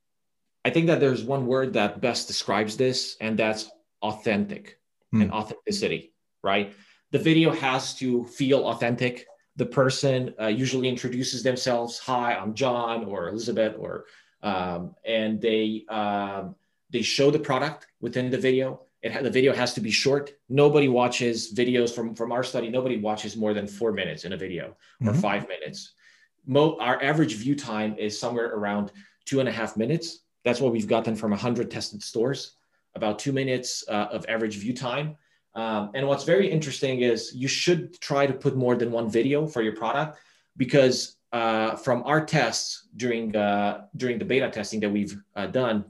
I 0.63 0.69
think 0.69 0.87
that 0.87 0.99
there's 0.99 1.23
one 1.23 1.47
word 1.47 1.73
that 1.73 1.99
best 1.99 2.27
describes 2.27 2.77
this, 2.77 3.17
and 3.19 3.37
that's 3.37 3.69
authentic 4.01 4.79
hmm. 5.11 5.23
and 5.23 5.31
authenticity, 5.31 6.13
right? 6.43 6.73
The 7.11 7.19
video 7.19 7.51
has 7.51 7.95
to 7.95 8.25
feel 8.25 8.65
authentic. 8.67 9.25
The 9.57 9.65
person 9.65 10.33
uh, 10.39 10.47
usually 10.47 10.87
introduces 10.87 11.43
themselves, 11.43 11.99
"Hi, 11.99 12.35
I'm 12.35 12.53
John," 12.53 13.05
or 13.05 13.29
Elizabeth, 13.29 13.75
or 13.77 14.05
um, 14.41 14.95
and 15.05 15.41
they 15.41 15.83
um, 15.89 16.55
they 16.89 17.01
show 17.01 17.31
the 17.31 17.39
product 17.39 17.87
within 17.99 18.29
the 18.29 18.37
video 18.37 18.87
it, 19.01 19.23
the 19.23 19.29
video 19.29 19.53
has 19.53 19.73
to 19.75 19.81
be 19.81 19.91
short. 19.91 20.33
Nobody 20.49 20.87
watches 20.87 21.53
videos 21.53 21.93
from 21.93 22.15
from 22.15 22.31
our 22.31 22.43
study. 22.43 22.69
Nobody 22.69 22.97
watches 22.97 23.35
more 23.35 23.53
than 23.53 23.67
four 23.67 23.91
minutes 23.91 24.25
in 24.25 24.33
a 24.33 24.37
video 24.37 24.75
or 25.01 25.11
mm-hmm. 25.11 25.19
five 25.19 25.47
minutes. 25.47 25.93
Mo, 26.45 26.77
our 26.79 27.01
average 27.03 27.35
view 27.35 27.55
time 27.55 27.95
is 27.97 28.19
somewhere 28.19 28.47
around 28.53 28.91
two 29.25 29.39
and 29.39 29.49
a 29.49 29.51
half 29.51 29.77
minutes. 29.77 30.19
That's 30.43 30.61
what 30.61 30.71
we've 30.71 30.87
gotten 30.87 31.15
from 31.15 31.31
100 31.31 31.69
tested 31.69 32.01
stores, 32.01 32.53
about 32.95 33.19
two 33.19 33.33
minutes 33.33 33.83
uh, 33.89 34.07
of 34.11 34.25
average 34.29 34.55
view 34.55 34.73
time. 34.73 35.17
Um, 35.57 35.89
and 35.95 36.07
what's 36.07 36.23
very 36.23 36.47
interesting 36.49 37.01
is 37.01 37.33
you 37.35 37.47
should 37.47 37.99
try 37.99 38.27
to 38.27 38.33
put 38.33 38.55
more 38.55 38.75
than 38.75 38.91
one 38.91 39.09
video 39.09 39.47
for 39.47 39.63
your 39.63 39.75
product 39.75 40.19
because 40.55 41.17
uh, 41.33 41.75
from 41.75 42.03
our 42.03 42.23
tests 42.23 42.87
during 42.95 43.35
uh, 43.35 43.85
during 43.97 44.19
the 44.19 44.25
beta 44.25 44.49
testing 44.51 44.79
that 44.81 44.89
we've 44.89 45.17
uh, 45.35 45.47
done, 45.47 45.83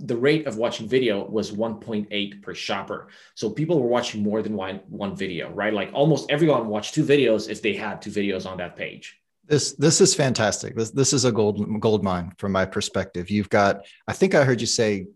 the 0.00 0.16
rate 0.16 0.46
of 0.46 0.58
watching 0.58 0.86
video 0.86 1.24
was 1.24 1.50
1.8 1.50 2.42
per 2.42 2.54
shopper. 2.54 3.08
So 3.34 3.48
people 3.48 3.80
were 3.80 3.88
watching 3.88 4.22
more 4.22 4.42
than 4.42 4.54
one, 4.54 4.80
one 4.88 5.16
video, 5.16 5.50
right? 5.50 5.72
Like 5.72 5.90
almost 5.94 6.30
everyone 6.30 6.68
watched 6.68 6.94
two 6.94 7.04
videos 7.04 7.48
if 7.48 7.62
they 7.62 7.74
had 7.74 8.02
two 8.02 8.10
videos 8.10 8.44
on 8.44 8.58
that 8.58 8.76
page. 8.76 9.18
This 9.46 9.72
this 9.72 10.02
is 10.02 10.14
fantastic. 10.14 10.76
This 10.76 10.90
this 10.90 11.14
is 11.14 11.24
a 11.24 11.32
gold 11.32 11.80
gold 11.80 12.04
mine 12.04 12.32
from 12.36 12.52
my 12.52 12.66
perspective. 12.66 13.30
You've 13.30 13.50
got, 13.50 13.86
I 14.06 14.12
think 14.12 14.34
I 14.34 14.44
heard 14.44 14.60
you 14.60 14.66
say, 14.66 15.06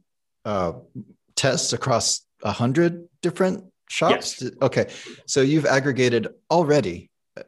uh, 0.47 0.73
tests 1.37 1.73
across 1.75 2.28
a 2.43 2.53
hundred 2.53 3.09
different 3.23 3.65
shops. 3.89 4.43
Yes. 4.43 4.53
Okay, 4.63 4.87
so 5.27 5.41
you've 5.41 5.67
aggregated 5.67 6.29
already 6.51 7.11
uh, 7.37 7.43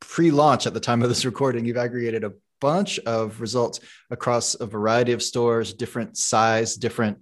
pre-launch 0.00 0.66
at 0.66 0.74
the 0.74 0.80
time 0.80 1.02
of 1.02 1.08
this 1.08 1.24
recording. 1.24 1.64
You've 1.64 1.76
aggregated 1.76 2.24
a 2.24 2.32
bunch 2.60 2.98
of 3.00 3.40
results 3.40 3.80
across 4.10 4.54
a 4.54 4.66
variety 4.66 5.12
of 5.12 5.22
stores, 5.22 5.74
different 5.74 6.16
size, 6.16 6.76
different 6.76 7.18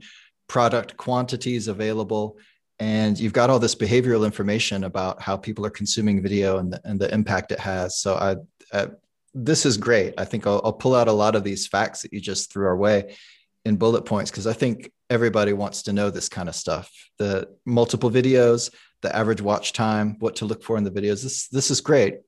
product 0.49 0.97
quantities 0.97 1.69
available. 1.69 2.39
And 2.79 3.19
you've 3.19 3.33
got 3.33 3.51
all 3.51 3.59
this 3.59 3.75
behavioral 3.75 4.25
information 4.25 4.85
about 4.85 5.23
how 5.23 5.37
people 5.37 5.65
are 5.65 5.71
consuming 5.71 6.23
video 6.23 6.59
and 6.59 6.73
the, 6.73 6.81
and 6.85 7.01
the 7.01 7.13
impact 7.13 7.53
it 7.53 7.61
has. 7.61 7.99
So 7.99 8.15
I, 8.15 8.37
I 8.77 8.89
this 9.33 9.67
is 9.67 9.77
great. 9.77 10.15
I 10.17 10.25
think 10.25 10.47
I'll, 10.47 10.61
I'll 10.65 10.73
pull 10.73 10.95
out 10.95 11.09
a 11.09 11.13
lot 11.13 11.35
of 11.35 11.43
these 11.43 11.67
facts 11.67 12.03
that 12.03 12.13
you 12.13 12.21
just 12.21 12.53
threw 12.53 12.67
our 12.67 12.77
way 12.77 13.17
in 13.65 13.77
bullet 13.77 14.03
points 14.03 14.31
because 14.31 14.47
I 14.47 14.53
think 14.53 14.91
everybody 15.11 15.53
wants 15.53 15.83
to 15.85 15.93
know 15.93 16.11
this 16.11 16.29
kind 16.29 16.49
of 16.49 16.55
stuff. 16.55 16.91
The 17.19 17.49
multiple 17.65 18.11
videos, 18.11 18.73
the 19.03 19.15
average 19.15 19.41
watch 19.41 19.73
time, 19.73 20.17
what 20.19 20.37
to 20.37 20.45
look 20.45 20.63
for 20.63 20.77
in 20.77 20.85
the 20.85 20.91
videos. 20.91 21.23
This 21.23 21.49
this 21.49 21.71
is 21.71 21.81
great. 21.81 22.21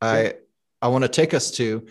I 0.00 0.34
I 0.80 0.88
want 0.88 1.02
to 1.02 1.08
take 1.08 1.34
us 1.34 1.50
to 1.52 1.86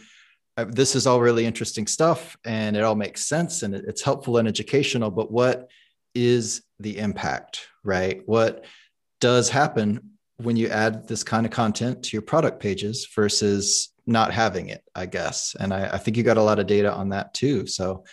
uh, 0.57 0.65
this 0.67 0.95
is 0.95 1.05
all 1.05 1.21
really 1.21 1.45
interesting 1.45 1.85
stuff 1.85 2.35
and 2.43 2.75
it 2.75 2.83
all 2.83 2.95
makes 2.95 3.25
sense 3.25 3.63
and 3.63 3.75
it's 3.75 4.01
helpful 4.01 4.37
and 4.37 4.47
educational 4.47 5.11
but 5.11 5.31
what 5.31 5.69
is 6.15 6.63
the 6.79 6.97
impact 6.97 7.67
right 7.83 8.21
what 8.25 8.65
does 9.21 9.49
happen 9.49 10.11
when 10.37 10.55
you 10.55 10.67
add 10.67 11.07
this 11.07 11.23
kind 11.23 11.45
of 11.45 11.51
content 11.51 12.03
to 12.03 12.15
your 12.15 12.21
product 12.21 12.59
pages 12.59 13.07
versus 13.13 13.93
not 14.07 14.33
having 14.33 14.69
it 14.69 14.81
i 14.95 15.05
guess 15.05 15.55
and 15.59 15.73
I, 15.73 15.89
I 15.93 15.97
think 15.97 16.17
you 16.17 16.23
got 16.23 16.37
a 16.37 16.43
lot 16.43 16.59
of 16.59 16.65
data 16.65 16.91
on 16.91 17.09
that 17.09 17.33
too 17.35 17.67
so 17.67 18.03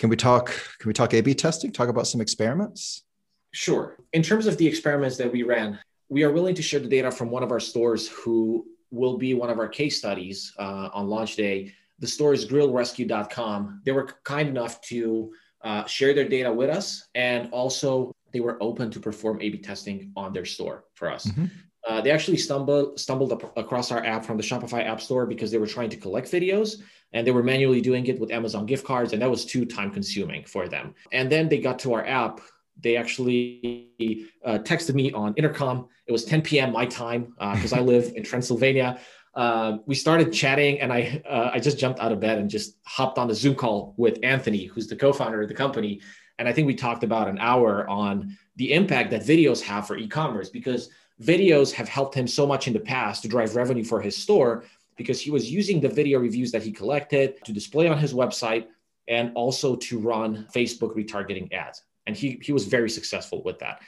can 0.00 0.08
we 0.08 0.16
talk 0.16 0.46
can 0.80 0.88
we 0.88 0.92
talk 0.92 1.14
a 1.14 1.20
b 1.20 1.34
testing 1.34 1.70
talk 1.70 1.88
about 1.88 2.06
some 2.06 2.20
experiments 2.20 3.04
sure 3.52 3.96
in 4.12 4.22
terms 4.22 4.46
of 4.46 4.56
the 4.56 4.66
experiments 4.66 5.16
that 5.16 5.30
we 5.30 5.44
ran 5.44 5.78
we 6.08 6.24
are 6.24 6.32
willing 6.32 6.56
to 6.56 6.62
share 6.62 6.80
the 6.80 6.88
data 6.88 7.10
from 7.10 7.30
one 7.30 7.44
of 7.44 7.52
our 7.52 7.60
stores 7.60 8.08
who 8.08 8.66
will 8.90 9.16
be 9.16 9.34
one 9.34 9.50
of 9.50 9.60
our 9.60 9.68
case 9.68 9.96
studies 9.96 10.52
uh, 10.58 10.88
on 10.92 11.06
launch 11.06 11.36
day 11.36 11.72
the 12.00 12.06
store 12.06 12.32
is 12.32 12.46
grillrescue.com. 12.46 13.82
They 13.84 13.92
were 13.92 14.08
kind 14.24 14.48
enough 14.48 14.80
to 14.82 15.32
uh, 15.62 15.84
share 15.84 16.14
their 16.14 16.28
data 16.28 16.52
with 16.52 16.70
us, 16.70 17.08
and 17.14 17.50
also 17.52 18.12
they 18.32 18.40
were 18.40 18.56
open 18.62 18.90
to 18.90 19.00
perform 19.00 19.40
A/B 19.40 19.58
testing 19.58 20.10
on 20.16 20.32
their 20.32 20.46
store 20.46 20.84
for 20.94 21.10
us. 21.10 21.26
Mm-hmm. 21.26 21.46
Uh, 21.88 22.00
they 22.00 22.10
actually 22.10 22.36
stumbled 22.36 23.00
stumbled 23.00 23.32
across 23.56 23.90
our 23.90 24.04
app 24.04 24.24
from 24.24 24.36
the 24.36 24.42
Shopify 24.42 24.86
App 24.86 25.00
Store 25.00 25.26
because 25.26 25.50
they 25.50 25.58
were 25.58 25.66
trying 25.66 25.90
to 25.90 25.96
collect 25.96 26.30
videos 26.30 26.82
and 27.12 27.26
they 27.26 27.30
were 27.30 27.42
manually 27.42 27.80
doing 27.80 28.06
it 28.06 28.20
with 28.20 28.30
Amazon 28.30 28.66
gift 28.66 28.84
cards, 28.84 29.12
and 29.12 29.22
that 29.22 29.30
was 29.30 29.44
too 29.44 29.64
time 29.64 29.90
consuming 29.90 30.44
for 30.44 30.68
them. 30.68 30.94
And 31.12 31.30
then 31.30 31.48
they 31.48 31.58
got 31.58 31.78
to 31.80 31.94
our 31.94 32.06
app. 32.06 32.40
They 32.78 32.96
actually 32.96 34.28
uh, 34.44 34.58
texted 34.58 34.94
me 34.94 35.12
on 35.12 35.34
intercom. 35.34 35.88
It 36.06 36.12
was 36.12 36.24
10 36.24 36.42
p.m. 36.42 36.72
my 36.72 36.86
time 36.86 37.34
because 37.38 37.72
uh, 37.72 37.76
I 37.76 37.80
live 37.80 38.12
in 38.14 38.22
Transylvania. 38.22 38.98
Uh, 39.34 39.78
we 39.86 39.94
started 39.94 40.32
chatting 40.32 40.80
and 40.80 40.92
I, 40.92 41.22
uh, 41.28 41.50
I 41.52 41.60
just 41.60 41.78
jumped 41.78 42.00
out 42.00 42.10
of 42.10 42.18
bed 42.18 42.38
and 42.38 42.50
just 42.50 42.78
hopped 42.84 43.16
on 43.16 43.28
the 43.28 43.34
Zoom 43.34 43.54
call 43.54 43.94
with 43.96 44.18
Anthony, 44.22 44.64
who's 44.64 44.88
the 44.88 44.96
co-founder 44.96 45.42
of 45.42 45.48
the 45.48 45.54
company. 45.54 46.00
And 46.38 46.48
I 46.48 46.52
think 46.52 46.66
we 46.66 46.74
talked 46.74 47.04
about 47.04 47.28
an 47.28 47.38
hour 47.38 47.88
on 47.88 48.36
the 48.56 48.72
impact 48.72 49.10
that 49.10 49.22
videos 49.22 49.60
have 49.60 49.86
for 49.86 49.96
e-commerce 49.96 50.48
because 50.48 50.90
videos 51.22 51.72
have 51.72 51.88
helped 51.88 52.14
him 52.14 52.26
so 52.26 52.46
much 52.46 52.66
in 52.66 52.72
the 52.72 52.80
past 52.80 53.22
to 53.22 53.28
drive 53.28 53.56
revenue 53.56 53.84
for 53.84 54.00
his 54.00 54.16
store 54.16 54.64
because 54.96 55.20
he 55.20 55.30
was 55.30 55.50
using 55.50 55.80
the 55.80 55.88
video 55.88 56.18
reviews 56.18 56.52
that 56.52 56.62
he 56.62 56.72
collected 56.72 57.42
to 57.44 57.52
display 57.52 57.88
on 57.88 57.98
his 57.98 58.12
website 58.12 58.66
and 59.08 59.32
also 59.34 59.76
to 59.76 59.98
run 59.98 60.46
Facebook 60.54 60.96
retargeting 60.96 61.52
ads. 61.52 61.82
And 62.06 62.16
he, 62.16 62.38
he 62.42 62.52
was 62.52 62.66
very 62.66 62.90
successful 62.90 63.42
with 63.44 63.58
that. 63.60 63.80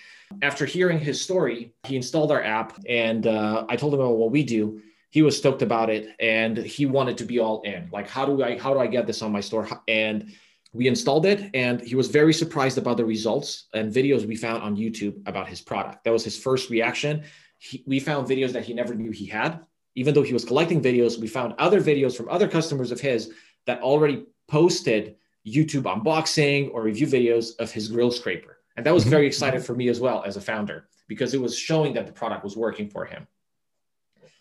After 0.42 0.64
hearing 0.64 0.98
his 0.98 1.20
story, 1.20 1.72
he 1.84 1.96
installed 1.96 2.32
our 2.32 2.42
app 2.42 2.78
and 2.88 3.26
uh, 3.26 3.64
I 3.68 3.76
told 3.76 3.94
him 3.94 4.00
about 4.00 4.16
what 4.16 4.30
we 4.30 4.42
do 4.42 4.80
he 5.12 5.20
was 5.20 5.36
stoked 5.36 5.60
about 5.60 5.90
it 5.90 6.08
and 6.18 6.56
he 6.56 6.86
wanted 6.86 7.18
to 7.18 7.24
be 7.24 7.38
all 7.38 7.60
in 7.62 7.88
like 7.92 8.08
how 8.08 8.24
do 8.24 8.42
i 8.42 8.58
how 8.58 8.72
do 8.72 8.80
i 8.80 8.86
get 8.86 9.06
this 9.06 9.22
on 9.22 9.30
my 9.30 9.40
store 9.40 9.68
and 9.86 10.32
we 10.72 10.88
installed 10.88 11.26
it 11.26 11.50
and 11.54 11.80
he 11.80 11.94
was 11.94 12.08
very 12.08 12.32
surprised 12.32 12.78
about 12.78 12.96
the 12.96 13.04
results 13.04 13.66
and 13.74 13.92
videos 13.92 14.26
we 14.26 14.36
found 14.36 14.62
on 14.62 14.76
youtube 14.76 15.20
about 15.26 15.48
his 15.48 15.60
product. 15.60 16.04
That 16.04 16.12
was 16.12 16.24
his 16.24 16.38
first 16.38 16.70
reaction. 16.70 17.24
He, 17.58 17.84
we 17.86 18.00
found 18.00 18.26
videos 18.26 18.52
that 18.52 18.64
he 18.64 18.74
never 18.74 18.94
knew 18.94 19.10
he 19.10 19.26
had. 19.26 19.60
Even 19.94 20.14
though 20.14 20.22
he 20.22 20.32
was 20.32 20.44
collecting 20.44 20.82
videos 20.82 21.18
we 21.18 21.28
found 21.28 21.54
other 21.58 21.80
videos 21.80 22.16
from 22.16 22.28
other 22.28 22.48
customers 22.48 22.90
of 22.90 23.00
his 23.00 23.32
that 23.66 23.82
already 23.82 24.24
posted 24.48 25.16
youtube 25.46 25.82
unboxing 25.82 26.70
or 26.72 26.82
review 26.82 27.06
videos 27.06 27.58
of 27.58 27.70
his 27.70 27.88
grill 27.88 28.10
scraper. 28.10 28.58
And 28.76 28.86
that 28.86 28.94
was 28.94 29.02
mm-hmm. 29.02 29.10
very 29.10 29.26
exciting 29.26 29.60
for 29.60 29.74
me 29.74 29.88
as 29.88 30.00
well 30.00 30.22
as 30.24 30.36
a 30.36 30.40
founder 30.40 30.88
because 31.08 31.34
it 31.34 31.40
was 31.40 31.58
showing 31.58 31.92
that 31.94 32.06
the 32.06 32.12
product 32.12 32.42
was 32.42 32.56
working 32.56 32.88
for 32.88 33.04
him. 33.04 33.26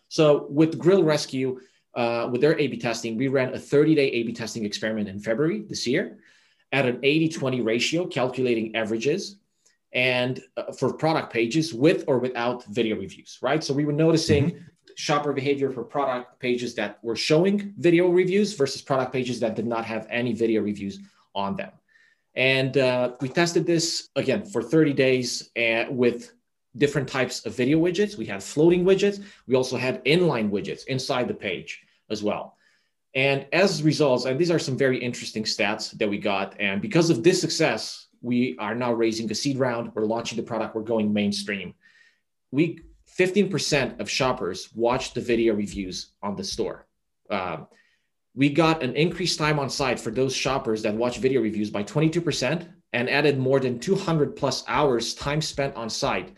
So 0.07 0.47
with 0.49 0.77
Grill 0.77 1.03
Rescue, 1.03 1.59
uh, 1.93 2.29
with 2.31 2.41
their 2.41 2.57
A/B 2.59 2.77
testing, 2.77 3.17
we 3.17 3.27
ran 3.27 3.49
a 3.53 3.57
30-day 3.57 4.07
A/B 4.07 4.33
testing 4.33 4.65
experiment 4.65 5.09
in 5.09 5.19
February 5.19 5.63
this 5.67 5.85
year 5.85 6.19
at 6.71 6.85
an 6.85 6.97
80-20 6.97 7.65
ratio, 7.65 8.07
calculating 8.07 8.75
averages 8.75 9.37
and 9.93 10.41
uh, 10.57 10.71
for 10.71 10.93
product 10.93 11.31
pages 11.33 11.73
with 11.73 12.05
or 12.07 12.19
without 12.19 12.65
video 12.65 12.95
reviews, 12.97 13.37
right? 13.41 13.63
So 13.63 13.73
we 13.73 13.85
were 13.85 13.93
noticing 13.93 14.51
mm-hmm. 14.51 14.63
shopper 14.95 15.33
behavior 15.33 15.69
for 15.69 15.83
product 15.83 16.39
pages 16.39 16.75
that 16.75 16.99
were 17.03 17.15
showing 17.15 17.73
video 17.77 18.07
reviews 18.07 18.53
versus 18.53 18.81
product 18.81 19.11
pages 19.11 19.39
that 19.41 19.55
did 19.55 19.67
not 19.67 19.85
have 19.85 20.07
any 20.09 20.33
video 20.33 20.61
reviews 20.61 20.99
on 21.35 21.55
them. 21.55 21.71
And 22.35 22.77
uh, 22.77 23.13
we 23.19 23.27
tested 23.27 23.65
this 23.65 24.09
again 24.15 24.45
for 24.45 24.63
30 24.63 24.93
days 24.93 25.49
and 25.55 25.89
uh, 25.89 25.91
with 25.91 26.31
different 26.77 27.07
types 27.07 27.45
of 27.45 27.55
video 27.55 27.79
widgets. 27.79 28.17
We 28.17 28.25
had 28.25 28.43
floating 28.43 28.83
widgets. 28.83 29.23
We 29.47 29.55
also 29.55 29.77
had 29.77 30.03
inline 30.05 30.49
widgets 30.49 30.85
inside 30.85 31.27
the 31.27 31.33
page 31.33 31.81
as 32.09 32.23
well. 32.23 32.57
And 33.13 33.45
as 33.51 33.83
results, 33.83 34.25
and 34.25 34.39
these 34.39 34.51
are 34.51 34.59
some 34.59 34.77
very 34.77 34.97
interesting 34.97 35.43
stats 35.43 35.91
that 35.97 36.09
we 36.09 36.17
got. 36.17 36.55
And 36.59 36.81
because 36.81 37.09
of 37.09 37.23
this 37.23 37.41
success, 37.41 38.07
we 38.21 38.55
are 38.59 38.75
now 38.75 38.93
raising 38.93 39.29
a 39.31 39.35
seed 39.35 39.57
round. 39.57 39.91
We're 39.93 40.05
launching 40.05 40.37
the 40.37 40.43
product. 40.43 40.75
We're 40.75 40.83
going 40.83 41.11
mainstream. 41.11 41.73
We 42.51 42.79
15% 43.17 43.99
of 43.99 44.09
shoppers 44.09 44.69
watched 44.73 45.15
the 45.15 45.21
video 45.21 45.53
reviews 45.53 46.11
on 46.23 46.35
the 46.35 46.43
store. 46.43 46.87
Um, 47.29 47.67
we 48.33 48.49
got 48.49 48.81
an 48.81 48.95
increased 48.95 49.37
time 49.37 49.59
on 49.59 49.69
site 49.69 49.99
for 49.99 50.11
those 50.11 50.33
shoppers 50.33 50.81
that 50.83 50.95
watch 50.95 51.17
video 51.17 51.41
reviews 51.41 51.69
by 51.69 51.83
22% 51.83 52.67
and 52.93 53.09
added 53.09 53.37
more 53.37 53.59
than 53.59 53.79
200 53.79 54.35
plus 54.37 54.63
hours 54.67 55.13
time 55.13 55.41
spent 55.41 55.75
on 55.75 55.89
site 55.89 56.31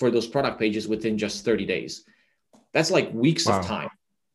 for 0.00 0.10
those 0.10 0.26
product 0.26 0.58
pages 0.58 0.88
within 0.88 1.18
just 1.18 1.44
30 1.44 1.66
days. 1.66 2.04
That's 2.72 2.90
like 2.90 3.12
weeks 3.12 3.46
wow. 3.46 3.60
of 3.60 3.66
time 3.66 3.90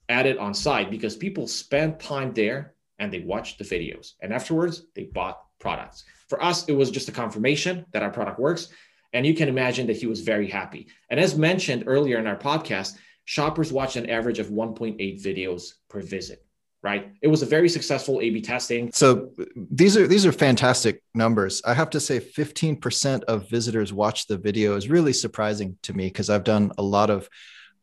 added 0.07 0.37
on 0.37 0.53
site 0.53 0.91
because 0.91 1.17
people 1.17 1.47
spend 1.47 1.99
time 1.99 2.31
there 2.33 2.75
and 2.99 3.11
they 3.11 3.21
watch 3.21 3.57
the 3.57 3.63
videos 3.63 4.13
and 4.21 4.31
afterwards 4.31 4.83
they 4.93 5.05
bought 5.05 5.41
products. 5.59 6.05
For 6.29 6.41
us, 6.41 6.65
it 6.69 6.73
was 6.73 6.91
just 6.91 7.09
a 7.09 7.11
confirmation 7.11 7.85
that 7.91 8.03
our 8.03 8.11
product 8.11 8.39
works. 8.39 8.69
And 9.13 9.25
you 9.25 9.33
can 9.33 9.49
imagine 9.49 9.87
that 9.87 9.97
he 9.97 10.05
was 10.05 10.21
very 10.21 10.47
happy. 10.47 10.87
And 11.09 11.19
as 11.19 11.35
mentioned 11.35 11.85
earlier 11.87 12.19
in 12.19 12.27
our 12.27 12.37
podcast, 12.37 12.97
shoppers 13.23 13.73
watch 13.73 13.95
an 13.95 14.09
average 14.09 14.39
of 14.39 14.47
1.8 14.47 14.99
videos 15.23 15.73
per 15.89 16.01
visit 16.01 16.44
right? 16.85 17.11
It 17.23 17.27
was 17.27 17.41
a 17.41 17.47
very 17.47 17.67
successful 17.67 18.21
A/B 18.21 18.41
testing. 18.41 18.91
So 18.93 19.31
these 19.55 19.97
are 19.97 20.05
these 20.07 20.25
are 20.27 20.31
fantastic 20.31 21.01
numbers. 21.15 21.53
I 21.65 21.73
have 21.73 21.89
to 21.89 21.99
say, 21.99 22.19
15% 22.19 23.23
of 23.23 23.49
visitors 23.49 23.91
watch 23.91 24.27
the 24.27 24.37
video 24.37 24.75
is 24.75 24.87
really 24.87 25.11
surprising 25.11 25.77
to 25.81 25.93
me 25.93 26.05
because 26.05 26.29
I've 26.29 26.43
done 26.43 26.71
a 26.77 26.83
lot 26.83 27.09
of 27.09 27.27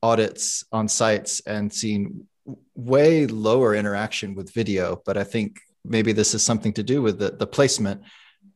audits 0.02 0.64
on 0.70 0.86
sites 0.86 1.42
and 1.46 1.72
seen 1.72 2.28
way 2.76 3.26
lower 3.26 3.74
interaction 3.74 4.36
with 4.36 4.54
video. 4.54 5.02
But 5.04 5.16
I 5.16 5.24
think 5.24 5.58
maybe 5.84 6.12
this 6.12 6.32
is 6.32 6.44
something 6.44 6.72
to 6.74 6.84
do 6.84 7.02
with 7.02 7.18
the, 7.18 7.30
the 7.30 7.46
placement 7.46 8.02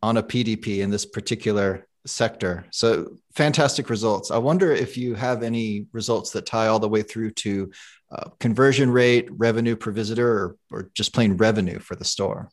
on 0.01 0.17
a 0.17 0.23
PDP 0.23 0.79
in 0.79 0.91
this 0.91 1.07
particular 1.07 1.87
sector. 2.07 2.67
So 2.71 3.17
fantastic 3.35 3.91
results. 3.91 4.31
I 4.31 4.39
wonder 4.39 4.73
if 4.73 4.97
you 4.97 5.15
have 5.15 5.43
any 5.43 5.87
results 5.93 6.31
that 6.31 6.47
tie 6.47 6.69
all 6.69 6.79
the 6.79 6.89
way 6.89 7.03
through 7.03 7.33
to 7.33 7.71
uh, 8.11 8.31
conversion 8.39 8.91
rate, 8.91 9.29
revenue 9.33 9.77
per 9.77 9.91
visitor, 9.91 10.29
or, 10.29 10.57
or 10.71 10.91
just 10.95 11.13
plain 11.13 11.37
revenue 11.37 11.79
for 11.79 11.97
the 11.97 12.05
store? 12.05 12.49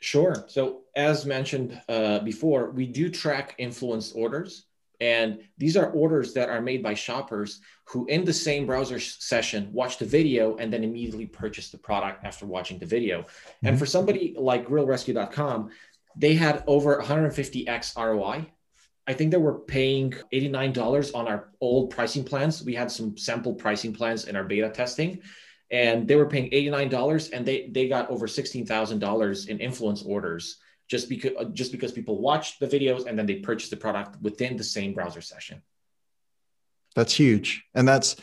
Sure. 0.00 0.44
So, 0.48 0.80
as 0.96 1.24
mentioned 1.26 1.80
uh, 1.88 2.20
before, 2.20 2.70
we 2.70 2.86
do 2.86 3.08
track 3.08 3.54
influenced 3.58 4.14
orders. 4.16 4.66
And 5.00 5.40
these 5.56 5.76
are 5.78 5.90
orders 5.92 6.34
that 6.34 6.50
are 6.50 6.60
made 6.60 6.82
by 6.82 6.92
shoppers 6.92 7.60
who, 7.86 8.06
in 8.06 8.24
the 8.24 8.32
same 8.32 8.66
browser 8.66 9.00
session, 9.00 9.70
watch 9.72 9.96
the 9.96 10.04
video 10.04 10.56
and 10.56 10.70
then 10.70 10.84
immediately 10.84 11.26
purchase 11.26 11.70
the 11.70 11.78
product 11.78 12.24
after 12.24 12.44
watching 12.44 12.78
the 12.78 12.86
video. 12.86 13.22
Mm-hmm. 13.22 13.66
And 13.66 13.78
for 13.78 13.86
somebody 13.86 14.34
like 14.36 14.66
grillrescue.com, 14.66 15.70
they 16.16 16.34
had 16.34 16.64
over 16.66 17.00
150x 17.00 17.96
ROI. 17.96 18.50
I 19.10 19.12
think 19.12 19.32
they 19.32 19.38
were 19.38 19.58
paying 19.58 20.14
$89 20.32 21.16
on 21.16 21.26
our 21.26 21.48
old 21.60 21.90
pricing 21.90 22.22
plans. 22.22 22.62
We 22.62 22.76
had 22.76 22.92
some 22.92 23.16
sample 23.16 23.54
pricing 23.54 23.92
plans 23.92 24.28
in 24.28 24.36
our 24.36 24.44
beta 24.44 24.70
testing, 24.70 25.20
and 25.72 26.06
they 26.06 26.14
were 26.14 26.26
paying 26.26 26.48
$89 26.50 27.32
and 27.32 27.44
they, 27.44 27.70
they 27.72 27.88
got 27.88 28.08
over 28.08 28.28
$16,000 28.28 29.48
in 29.48 29.58
influence 29.58 30.04
orders 30.04 30.58
just 30.86 31.08
because, 31.08 31.32
uh, 31.40 31.44
just 31.46 31.72
because 31.72 31.90
people 31.90 32.20
watched 32.20 32.60
the 32.60 32.68
videos 32.68 33.06
and 33.06 33.18
then 33.18 33.26
they 33.26 33.40
purchased 33.40 33.72
the 33.72 33.76
product 33.76 34.22
within 34.22 34.56
the 34.56 34.62
same 34.62 34.94
browser 34.94 35.20
session. 35.20 35.60
That's 36.94 37.14
huge. 37.14 37.64
And 37.74 37.88
that's 37.88 38.14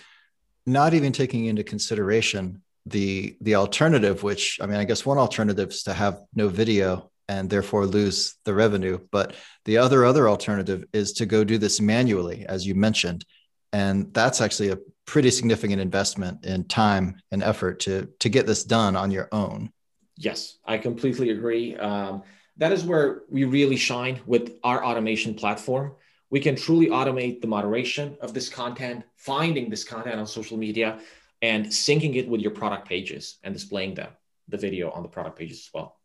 not 0.66 0.94
even 0.94 1.12
taking 1.12 1.48
into 1.48 1.64
consideration 1.66 2.62
the 2.86 3.36
the 3.42 3.56
alternative 3.56 4.24
which 4.24 4.60
i 4.62 4.66
mean 4.66 4.78
i 4.78 4.86
guess 4.86 5.06
one 5.06 5.18
alternative 5.18 5.72
is 5.72 5.84
to 5.84 5.94
have 5.94 6.22
no 6.34 6.48
video 6.48 7.12
and 7.30 7.50
therefore 7.50 7.86
lose 7.86 8.36
the 8.46 8.54
revenue. 8.54 9.00
But 9.12 9.36
the 9.66 9.78
other 9.78 10.06
other 10.06 10.30
alternative 10.30 10.86
is 10.94 11.14
to 11.14 11.26
go 11.26 11.44
do 11.44 11.58
this 11.58 11.82
manually 11.82 12.46
as 12.48 12.66
you 12.66 12.76
mentioned. 12.76 13.26
And 13.74 14.14
that's 14.14 14.42
actually 14.42 14.70
a 14.70 14.80
pretty 15.06 15.32
significant 15.32 15.82
investment 15.82 16.46
in 16.46 16.68
time 16.68 17.18
and 17.32 17.44
effort 17.44 17.80
to 17.82 18.10
to 18.20 18.30
get 18.30 18.46
this 18.46 18.64
done 18.64 18.96
on 18.96 19.12
your 19.12 19.30
own. 19.32 19.72
Yes 20.18 20.58
i 20.66 20.78
completely 20.78 21.32
agree. 21.32 21.76
Um, 21.76 22.24
that 22.58 22.72
is 22.72 22.84
where 22.84 23.22
we 23.30 23.44
really 23.44 23.76
shine 23.76 24.20
with 24.26 24.58
our 24.64 24.84
automation 24.84 25.36
platform. 25.36 25.94
We 26.30 26.40
can 26.40 26.56
truly 26.56 26.88
automate 26.88 27.42
the 27.42 27.48
moderation 27.48 28.18
of 28.20 28.34
this 28.34 28.50
content 28.50 29.06
finding 29.16 29.70
this 29.70 29.84
content 29.84 30.20
on 30.20 30.28
social 30.28 30.58
media 30.58 31.00
and 31.42 31.68
syncing 31.68 32.16
it 32.16 32.28
with 32.28 32.42
your 32.42 32.52
product 32.52 32.88
pages 32.88 33.38
and 33.44 33.54
displaying 33.54 33.94
them, 33.94 34.10
the 34.48 34.58
video 34.58 34.90
on 34.92 35.04
the 35.04 35.10
product 35.10 35.38
pages 35.38 35.60
as 35.60 35.70
well. 35.74 35.97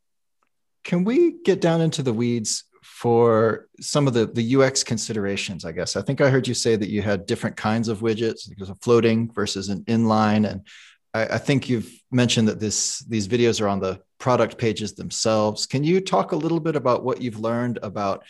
Can 0.85 1.05
we 1.05 1.37
get 1.45 1.61
down 1.61 1.81
into 1.81 2.03
the 2.03 2.13
weeds 2.13 2.65
for 2.83 3.69
some 3.81 4.07
of 4.07 4.15
the, 4.15 4.27
the 4.27 4.57
UX 4.57 4.83
considerations? 4.83 5.65
I 5.65 5.73
guess 5.73 5.97
I 5.97 6.03
think 6.03 6.21
I 6.21 6.31
heard 6.31 6.49
you 6.49 6.55
say 6.55 6.77
that 6.77 6.89
you 6.89 7.03
had 7.03 7.27
different 7.27 7.57
kinds 7.57 7.89
of 7.89 8.01
widgets, 8.01 8.49
because 8.49 8.71
a 8.71 8.75
floating 8.77 9.31
versus 9.33 9.69
an 9.69 9.85
inline, 9.85 10.51
and 10.51 10.67
I, 11.15 11.35
I 11.35 11.39
think 11.39 11.69
you've 11.69 11.91
mentioned 12.11 12.49
that 12.49 12.61
this 12.61 13.01
these 13.01 13.29
videos 13.29 13.61
are 13.61 13.69
on 13.69 13.81
the 13.81 14.01
product 14.19 14.59
pages 14.59 14.95
themselves. 14.95 15.67
Can 15.67 15.85
you 15.85 16.01
talk 16.01 16.33
a 16.33 16.37
little 16.37 16.61
bit 16.61 16.77
about 16.77 17.05
what 17.05 17.21
you've 17.21 17.41
learned 17.41 17.79
about 17.83 18.25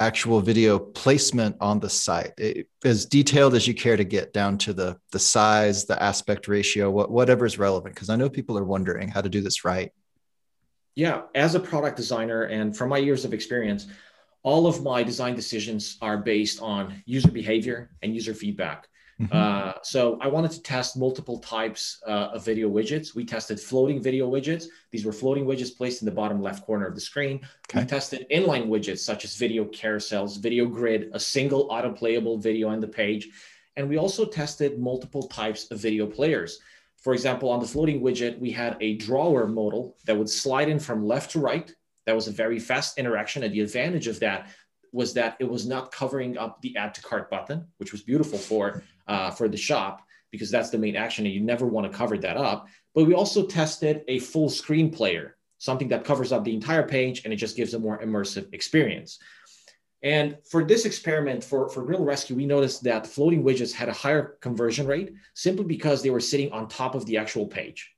actual 0.00 0.40
video 0.40 0.78
placement 0.78 1.56
on 1.60 1.80
the 1.80 1.90
site 1.90 2.32
it, 2.38 2.68
as 2.84 3.04
detailed 3.04 3.54
as 3.54 3.66
you 3.66 3.74
care 3.74 3.96
to 3.96 4.04
get 4.04 4.32
down 4.32 4.56
to 4.56 4.72
the 4.72 4.96
the 5.10 5.18
size 5.18 5.86
the 5.86 6.00
aspect 6.00 6.46
ratio 6.46 6.90
what, 6.90 7.10
whatever 7.10 7.44
is 7.44 7.58
relevant 7.58 7.94
because 7.94 8.08
i 8.08 8.16
know 8.16 8.30
people 8.30 8.56
are 8.56 8.64
wondering 8.64 9.08
how 9.08 9.20
to 9.20 9.28
do 9.28 9.40
this 9.40 9.64
right 9.64 9.90
yeah 10.98 11.22
as 11.34 11.54
a 11.54 11.60
product 11.70 11.96
designer 11.96 12.42
and 12.54 12.76
from 12.76 12.88
my 12.94 12.98
years 12.98 13.24
of 13.24 13.32
experience 13.32 13.86
all 14.42 14.66
of 14.66 14.82
my 14.82 15.02
design 15.02 15.34
decisions 15.34 15.98
are 16.00 16.18
based 16.18 16.58
on 16.60 17.02
user 17.06 17.30
behavior 17.30 17.78
and 18.02 18.14
user 18.14 18.34
feedback 18.34 18.88
Mm-hmm. 19.20 19.36
Uh, 19.36 19.72
so 19.82 20.16
I 20.20 20.28
wanted 20.28 20.52
to 20.52 20.62
test 20.62 20.96
multiple 20.96 21.38
types 21.40 22.00
uh, 22.06 22.30
of 22.34 22.44
video 22.44 22.70
widgets. 22.70 23.16
We 23.16 23.24
tested 23.24 23.58
floating 23.58 24.00
video 24.00 24.30
widgets. 24.30 24.66
These 24.92 25.04
were 25.04 25.12
floating 25.12 25.44
widgets 25.44 25.76
placed 25.76 26.02
in 26.02 26.06
the 26.06 26.12
bottom 26.12 26.40
left 26.40 26.64
corner 26.64 26.86
of 26.86 26.94
the 26.94 27.00
screen. 27.00 27.40
Okay. 27.68 27.80
We 27.80 27.86
tested 27.86 28.26
inline 28.30 28.68
widgets 28.68 29.00
such 29.00 29.24
as 29.24 29.36
video 29.36 29.64
carousels, 29.64 30.38
video 30.38 30.66
grid, 30.66 31.10
a 31.14 31.20
single 31.20 31.62
auto-playable 31.70 32.38
video 32.38 32.68
on 32.68 32.80
the 32.80 32.88
page. 32.88 33.28
And 33.76 33.88
we 33.88 33.98
also 33.98 34.24
tested 34.24 34.78
multiple 34.78 35.24
types 35.24 35.70
of 35.70 35.80
video 35.80 36.06
players. 36.06 36.60
For 37.00 37.12
example, 37.12 37.50
on 37.50 37.60
the 37.60 37.66
floating 37.66 38.00
widget, 38.00 38.38
we 38.38 38.50
had 38.50 38.76
a 38.80 38.96
drawer 38.96 39.46
modal 39.46 39.96
that 40.06 40.16
would 40.16 40.28
slide 40.28 40.68
in 40.68 40.80
from 40.80 41.06
left 41.06 41.30
to 41.32 41.40
right. 41.40 41.72
That 42.06 42.14
was 42.14 42.26
a 42.26 42.32
very 42.32 42.58
fast 42.58 42.98
interaction. 42.98 43.42
And 43.44 43.54
the 43.54 43.60
advantage 43.60 44.08
of 44.08 44.20
that 44.20 44.50
was 44.92 45.14
that 45.14 45.36
it 45.38 45.48
was 45.48 45.66
not 45.66 45.92
covering 45.92 46.38
up 46.38 46.60
the 46.62 46.76
add 46.76 46.94
to 46.94 47.02
cart 47.02 47.30
button, 47.30 47.66
which 47.76 47.92
was 47.92 48.02
beautiful 48.02 48.38
for 48.38 48.82
uh, 49.06 49.30
for 49.30 49.48
the 49.48 49.56
shop 49.56 50.04
because 50.30 50.50
that's 50.50 50.70
the 50.70 50.78
main 50.78 50.96
action 50.96 51.24
and 51.24 51.34
you 51.34 51.40
never 51.40 51.66
want 51.66 51.90
to 51.90 51.96
cover 51.96 52.18
that 52.18 52.36
up. 52.36 52.66
But 52.94 53.04
we 53.04 53.14
also 53.14 53.46
tested 53.46 54.02
a 54.08 54.18
full 54.18 54.50
screen 54.50 54.90
player, 54.90 55.36
something 55.58 55.88
that 55.88 56.04
covers 56.04 56.32
up 56.32 56.44
the 56.44 56.54
entire 56.54 56.86
page 56.86 57.22
and 57.24 57.32
it 57.32 57.36
just 57.36 57.56
gives 57.56 57.74
a 57.74 57.78
more 57.78 57.98
immersive 58.00 58.52
experience. 58.52 59.18
And 60.02 60.38
for 60.48 60.64
this 60.64 60.84
experiment, 60.84 61.42
for, 61.42 61.68
for 61.68 61.82
Grill 61.82 62.04
Rescue, 62.04 62.36
we 62.36 62.46
noticed 62.46 62.84
that 62.84 63.06
floating 63.06 63.42
widgets 63.42 63.72
had 63.72 63.88
a 63.88 63.92
higher 63.92 64.38
conversion 64.40 64.86
rate 64.86 65.12
simply 65.34 65.64
because 65.64 66.02
they 66.02 66.10
were 66.10 66.20
sitting 66.20 66.52
on 66.52 66.68
top 66.68 66.94
of 66.94 67.04
the 67.06 67.16
actual 67.16 67.46
page. 67.46 67.92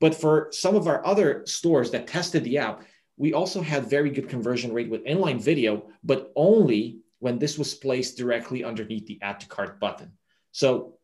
But 0.00 0.14
for 0.14 0.48
some 0.52 0.76
of 0.76 0.86
our 0.86 1.04
other 1.06 1.44
stores 1.46 1.90
that 1.92 2.06
tested 2.06 2.44
the 2.44 2.58
app, 2.58 2.84
we 3.16 3.32
also 3.32 3.60
had 3.60 3.86
very 3.86 4.10
good 4.10 4.28
conversion 4.28 4.72
rate 4.72 4.90
with 4.90 5.04
inline 5.04 5.40
video, 5.40 5.88
but 6.02 6.32
only 6.36 7.00
when 7.18 7.38
this 7.38 7.58
was 7.58 7.74
placed 7.74 8.16
directly 8.16 8.64
underneath 8.64 9.06
the 9.06 9.20
add 9.22 9.40
to 9.40 9.48
cart 9.48 9.78
button. 9.78 10.12
So 10.52 10.98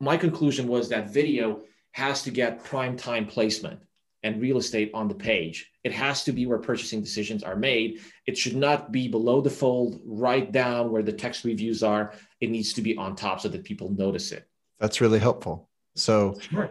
my 0.00 0.16
conclusion 0.16 0.66
was 0.66 0.88
that 0.88 1.10
video 1.10 1.62
has 1.92 2.22
to 2.22 2.30
get 2.30 2.64
prime 2.64 2.96
time 2.96 3.26
placement 3.26 3.80
and 4.22 4.40
real 4.40 4.58
estate 4.58 4.90
on 4.94 5.08
the 5.08 5.14
page. 5.14 5.70
It 5.84 5.92
has 5.92 6.24
to 6.24 6.32
be 6.32 6.46
where 6.46 6.58
purchasing 6.58 7.00
decisions 7.00 7.42
are 7.42 7.56
made. 7.56 8.00
It 8.26 8.38
should 8.38 8.56
not 8.56 8.92
be 8.92 9.08
below 9.08 9.40
the 9.40 9.50
fold, 9.50 10.00
right 10.04 10.50
down 10.50 10.90
where 10.92 11.02
the 11.02 11.12
text 11.12 11.44
reviews 11.44 11.82
are. 11.82 12.12
It 12.40 12.50
needs 12.50 12.72
to 12.74 12.82
be 12.82 12.96
on 12.96 13.16
top 13.16 13.40
so 13.40 13.48
that 13.48 13.64
people 13.64 13.90
notice 13.90 14.32
it. 14.32 14.48
That's 14.78 15.00
really 15.00 15.18
helpful. 15.18 15.68
So, 15.96 16.38
sure. 16.40 16.70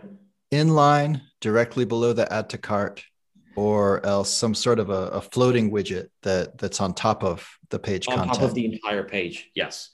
inline 0.52 1.22
directly 1.42 1.86
below 1.86 2.14
the 2.14 2.32
add 2.32 2.50
to 2.50 2.58
cart, 2.58 3.04
or 3.56 4.06
else 4.06 4.32
some 4.32 4.56
sort 4.56 4.80
of 4.80 4.90
a, 4.90 5.10
a, 5.10 5.22
floating 5.22 5.72
widget 5.72 6.08
that 6.24 6.58
that's 6.58 6.82
on 6.82 6.94
top 6.94 7.24
of 7.24 7.48
the 7.70 7.78
page 7.78 8.06
content. 8.06 8.22
on 8.22 8.28
content. 8.28 8.42
top 8.42 8.50
of 8.50 8.56
the 8.56 8.66
entire 8.66 9.04
page. 9.04 9.52
Yes 9.56 9.92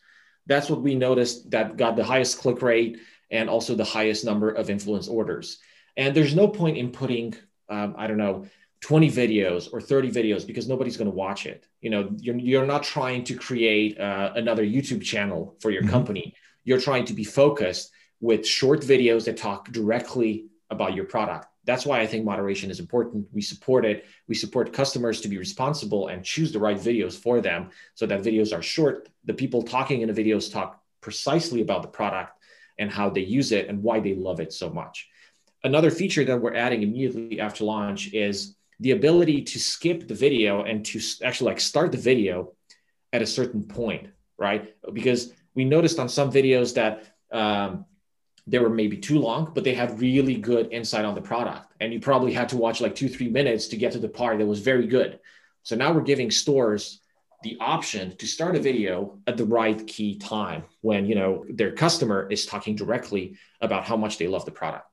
that's 0.47 0.69
what 0.69 0.81
we 0.81 0.95
noticed 0.95 1.51
that 1.51 1.77
got 1.77 1.95
the 1.95 2.03
highest 2.03 2.39
click 2.39 2.61
rate 2.61 2.99
and 3.29 3.49
also 3.49 3.75
the 3.75 3.83
highest 3.83 4.25
number 4.25 4.49
of 4.49 4.69
influence 4.69 5.07
orders. 5.07 5.59
And 5.97 6.15
there's 6.15 6.35
no 6.35 6.47
point 6.47 6.77
in 6.77 6.91
putting, 6.91 7.35
um, 7.69 7.95
I 7.97 8.07
don't 8.07 8.17
know, 8.17 8.45
20 8.81 9.09
videos 9.09 9.69
or 9.73 9.81
30 9.81 10.11
videos 10.11 10.45
because 10.45 10.67
nobody's 10.67 10.97
going 10.97 11.09
to 11.09 11.15
watch 11.15 11.45
it. 11.45 11.65
You 11.81 11.89
know, 11.89 12.09
you're, 12.17 12.37
you're 12.37 12.65
not 12.65 12.83
trying 12.83 13.23
to 13.25 13.35
create 13.35 13.99
uh, 13.99 14.33
another 14.35 14.63
YouTube 14.63 15.01
channel 15.01 15.55
for 15.59 15.71
your 15.71 15.81
mm-hmm. 15.81 15.91
company. 15.91 16.35
You're 16.63 16.79
trying 16.79 17.05
to 17.05 17.13
be 17.13 17.23
focused 17.23 17.91
with 18.19 18.45
short 18.45 18.81
videos 18.81 19.25
that 19.25 19.37
talk 19.37 19.71
directly 19.71 20.45
about 20.69 20.93
your 20.93 21.05
product. 21.05 21.47
That's 21.65 21.85
why 21.85 21.99
I 21.99 22.07
think 22.07 22.23
moderation 22.23 22.71
is 22.71 22.79
important. 22.79 23.27
We 23.33 23.41
support 23.41 23.83
it. 23.85 24.05
We 24.27 24.35
support 24.35 24.71
customers 24.71 25.21
to 25.21 25.27
be 25.27 25.37
responsible 25.37 26.07
and 26.07 26.23
choose 26.23 26.51
the 26.51 26.59
right 26.59 26.77
videos 26.77 27.13
for 27.13 27.41
them 27.41 27.71
so 27.93 28.05
that 28.05 28.21
videos 28.21 28.57
are 28.57 28.61
short. 28.61 29.09
The 29.25 29.33
people 29.33 29.63
talking 29.63 30.01
in 30.01 30.13
the 30.13 30.23
videos 30.23 30.51
talk 30.51 30.81
precisely 31.01 31.61
about 31.61 31.81
the 31.81 31.89
product 31.89 32.39
and 32.79 32.89
how 32.91 33.09
they 33.09 33.21
use 33.21 33.51
it 33.51 33.67
and 33.67 33.83
why 33.83 33.99
they 33.99 34.13
love 34.13 34.39
it 34.39 34.53
so 34.53 34.69
much. 34.69 35.09
Another 35.67 35.91
feature 35.91 36.23
that 36.23 36.39
we're 36.39 36.55
adding 36.55 36.81
immediately 36.81 37.41
after 37.41 37.65
launch 37.65 38.13
is 38.13 38.55
the 38.79 38.91
ability 38.91 39.41
to 39.41 39.59
skip 39.59 40.07
the 40.07 40.13
video 40.13 40.63
and 40.63 40.85
to 40.85 41.01
actually 41.25 41.51
like 41.51 41.59
start 41.59 41.91
the 41.91 41.97
video 41.97 42.53
at 43.11 43.21
a 43.21 43.25
certain 43.25 43.63
point, 43.63 44.07
right? 44.37 44.73
Because 44.93 45.33
we 45.55 45.65
noticed 45.65 45.99
on 45.99 46.07
some 46.07 46.31
videos 46.31 46.73
that 46.75 47.13
um, 47.33 47.83
they 48.47 48.59
were 48.59 48.69
maybe 48.69 48.95
too 48.95 49.19
long, 49.19 49.51
but 49.53 49.65
they 49.65 49.73
had 49.73 49.99
really 49.99 50.37
good 50.37 50.71
insight 50.71 51.03
on 51.03 51.15
the 51.15 51.21
product. 51.21 51.73
And 51.81 51.91
you 51.91 51.99
probably 51.99 52.31
had 52.31 52.47
to 52.49 52.57
watch 52.57 52.79
like 52.79 52.95
two, 52.95 53.09
three 53.09 53.27
minutes 53.27 53.67
to 53.67 53.75
get 53.75 53.91
to 53.91 53.99
the 53.99 54.07
part 54.07 54.37
that 54.37 54.45
was 54.45 54.61
very 54.61 54.87
good. 54.87 55.19
So 55.63 55.75
now 55.75 55.91
we're 55.91 56.09
giving 56.13 56.31
stores 56.31 57.01
the 57.43 57.57
option 57.59 58.15
to 58.15 58.25
start 58.25 58.55
a 58.55 58.59
video 58.61 59.19
at 59.27 59.35
the 59.35 59.45
right 59.45 59.85
key 59.85 60.17
time 60.17 60.63
when 60.79 61.05
you 61.05 61.15
know 61.15 61.43
their 61.49 61.73
customer 61.73 62.25
is 62.31 62.45
talking 62.45 62.73
directly 62.77 63.35
about 63.59 63.83
how 63.83 63.97
much 63.97 64.17
they 64.17 64.27
love 64.29 64.45
the 64.45 64.51
product. 64.51 64.85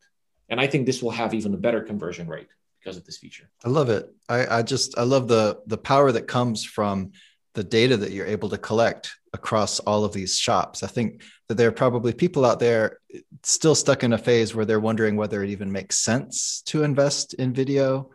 And 0.49 0.61
I 0.61 0.67
think 0.67 0.87
this 0.87 1.03
will 1.03 1.11
have 1.11 1.35
even 1.35 1.55
a 1.55 1.57
better 1.57 1.81
conversion 1.81 2.29
rate 2.29 2.49
because 2.81 2.97
of 2.97 3.05
this 3.05 3.19
feature. 3.19 3.49
I 3.65 3.69
love 3.69 3.89
it. 3.89 4.13
I, 4.29 4.59
I 4.59 4.63
just 4.63 4.99
I 4.99 5.03
love 5.03 5.29
the 5.29 5.61
the 5.67 5.79
power 5.79 6.13
that 6.13 6.29
comes 6.29 6.65
from 6.65 7.13
the 7.55 7.65
data 7.65 7.97
that 7.97 8.11
you're 8.11 8.27
able 8.27 8.49
to 8.51 8.59
collect 8.59 9.15
across 9.33 9.81
all 9.81 10.05
of 10.05 10.13
these 10.13 10.39
shops. 10.39 10.83
I 10.83 10.87
think 10.89 11.23
that 11.49 11.57
there 11.57 11.69
are 11.69 11.73
probably 11.73 12.13
people 12.13 12.45
out 12.45 12.59
there 12.59 12.99
still 13.43 13.75
stuck 13.75 14.03
in 14.03 14.13
a 14.13 14.19
phase 14.19 14.55
where 14.55 14.65
they're 14.65 14.81
wondering 14.81 15.17
whether 15.17 15.43
it 15.43 15.51
even 15.51 15.71
makes 15.71 15.99
sense 15.99 16.63
to 16.67 16.83
invest 16.83 17.35
in 17.35 17.53
video, 17.53 18.11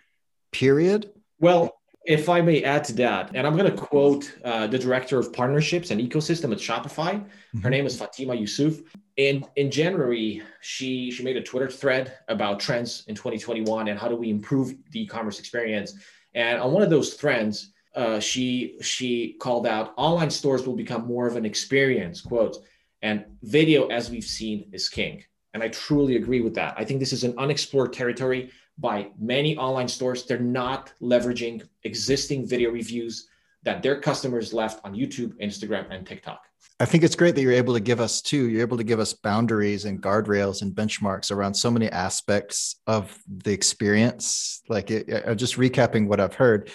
period. 0.52 1.12
Well, 1.40 1.79
if 2.10 2.28
I 2.28 2.42
may 2.42 2.64
add 2.64 2.84
to 2.86 2.94
that, 2.94 3.30
and 3.36 3.46
I'm 3.46 3.56
going 3.56 3.72
to 3.72 3.78
quote 3.78 4.36
uh, 4.44 4.66
the 4.66 4.80
director 4.80 5.20
of 5.20 5.32
partnerships 5.32 5.92
and 5.92 6.02
ecosystem 6.02 6.52
at 6.52 6.58
Shopify. 6.58 7.14
Mm-hmm. 7.14 7.62
Her 7.62 7.70
name 7.70 7.86
is 7.86 7.96
Fatima 7.96 8.34
Yousuf. 8.34 8.82
In 9.18 9.46
in 9.58 9.70
January, 9.70 10.42
she 10.62 11.12
she 11.12 11.24
made 11.24 11.38
a 11.38 11.44
Twitter 11.44 11.70
thread 11.70 12.18
about 12.28 12.60
trends 12.60 13.04
in 13.08 13.14
2021 13.14 13.90
and 13.90 14.00
how 14.00 14.08
do 14.08 14.16
we 14.16 14.32
improve 14.32 14.74
the 14.90 15.04
e-commerce 15.04 15.38
experience. 15.40 15.94
And 16.34 16.60
on 16.60 16.72
one 16.72 16.82
of 16.82 16.90
those 16.90 17.14
threads, 17.14 17.74
uh, 17.96 18.20
she 18.20 18.78
she 18.82 19.36
called 19.40 19.68
out 19.68 19.94
online 19.96 20.32
stores 20.32 20.66
will 20.66 20.76
become 20.76 21.06
more 21.06 21.28
of 21.28 21.36
an 21.36 21.46
experience 21.46 22.22
quote 22.22 22.58
and 23.04 23.26
video 23.44 23.88
as 23.88 24.10
we've 24.10 24.24
seen 24.24 24.70
is 24.72 24.88
king 24.88 25.24
and 25.54 25.64
i 25.64 25.68
truly 25.70 26.16
agree 26.16 26.40
with 26.40 26.54
that 26.54 26.76
i 26.78 26.86
think 26.86 27.00
this 27.00 27.12
is 27.12 27.24
an 27.24 27.34
unexplored 27.40 27.92
territory 27.92 28.52
by 28.80 29.10
many 29.20 29.58
online 29.58 29.88
stores. 29.88 30.26
They're 30.26 30.40
not 30.40 30.94
leveraging 31.02 31.68
existing 31.84 32.48
video 32.48 32.72
reviews 32.72 33.28
that 33.64 33.84
their 33.84 34.00
customers 34.00 34.54
left 34.54 34.80
on 34.86 34.94
YouTube, 34.94 35.34
Instagram, 35.42 35.88
and 35.92 36.08
TikTok. 36.08 36.42
I 36.80 36.86
think 36.86 37.04
it's 37.04 37.16
great 37.16 37.36
that 37.36 37.42
you're 37.42 37.52
able 37.52 37.74
to 37.74 37.80
give 37.82 38.00
us 38.00 38.22
too. 38.22 38.48
You're 38.50 38.62
able 38.62 38.78
to 38.78 38.84
give 38.86 39.00
us 39.00 39.14
boundaries 39.14 39.84
and 39.84 40.02
guardrails 40.02 40.62
and 40.62 40.74
benchmarks 40.74 41.30
around 41.30 41.54
so 41.54 41.70
many 41.70 41.90
aspects 41.90 42.80
of 42.88 43.18
the 43.28 43.52
experience. 43.52 44.62
Like, 44.70 44.92
it, 44.92 45.28
uh, 45.28 45.36
just 45.36 45.58
recapping 45.58 46.08
what 46.08 46.22
I've 46.22 46.36
heard, 46.36 46.72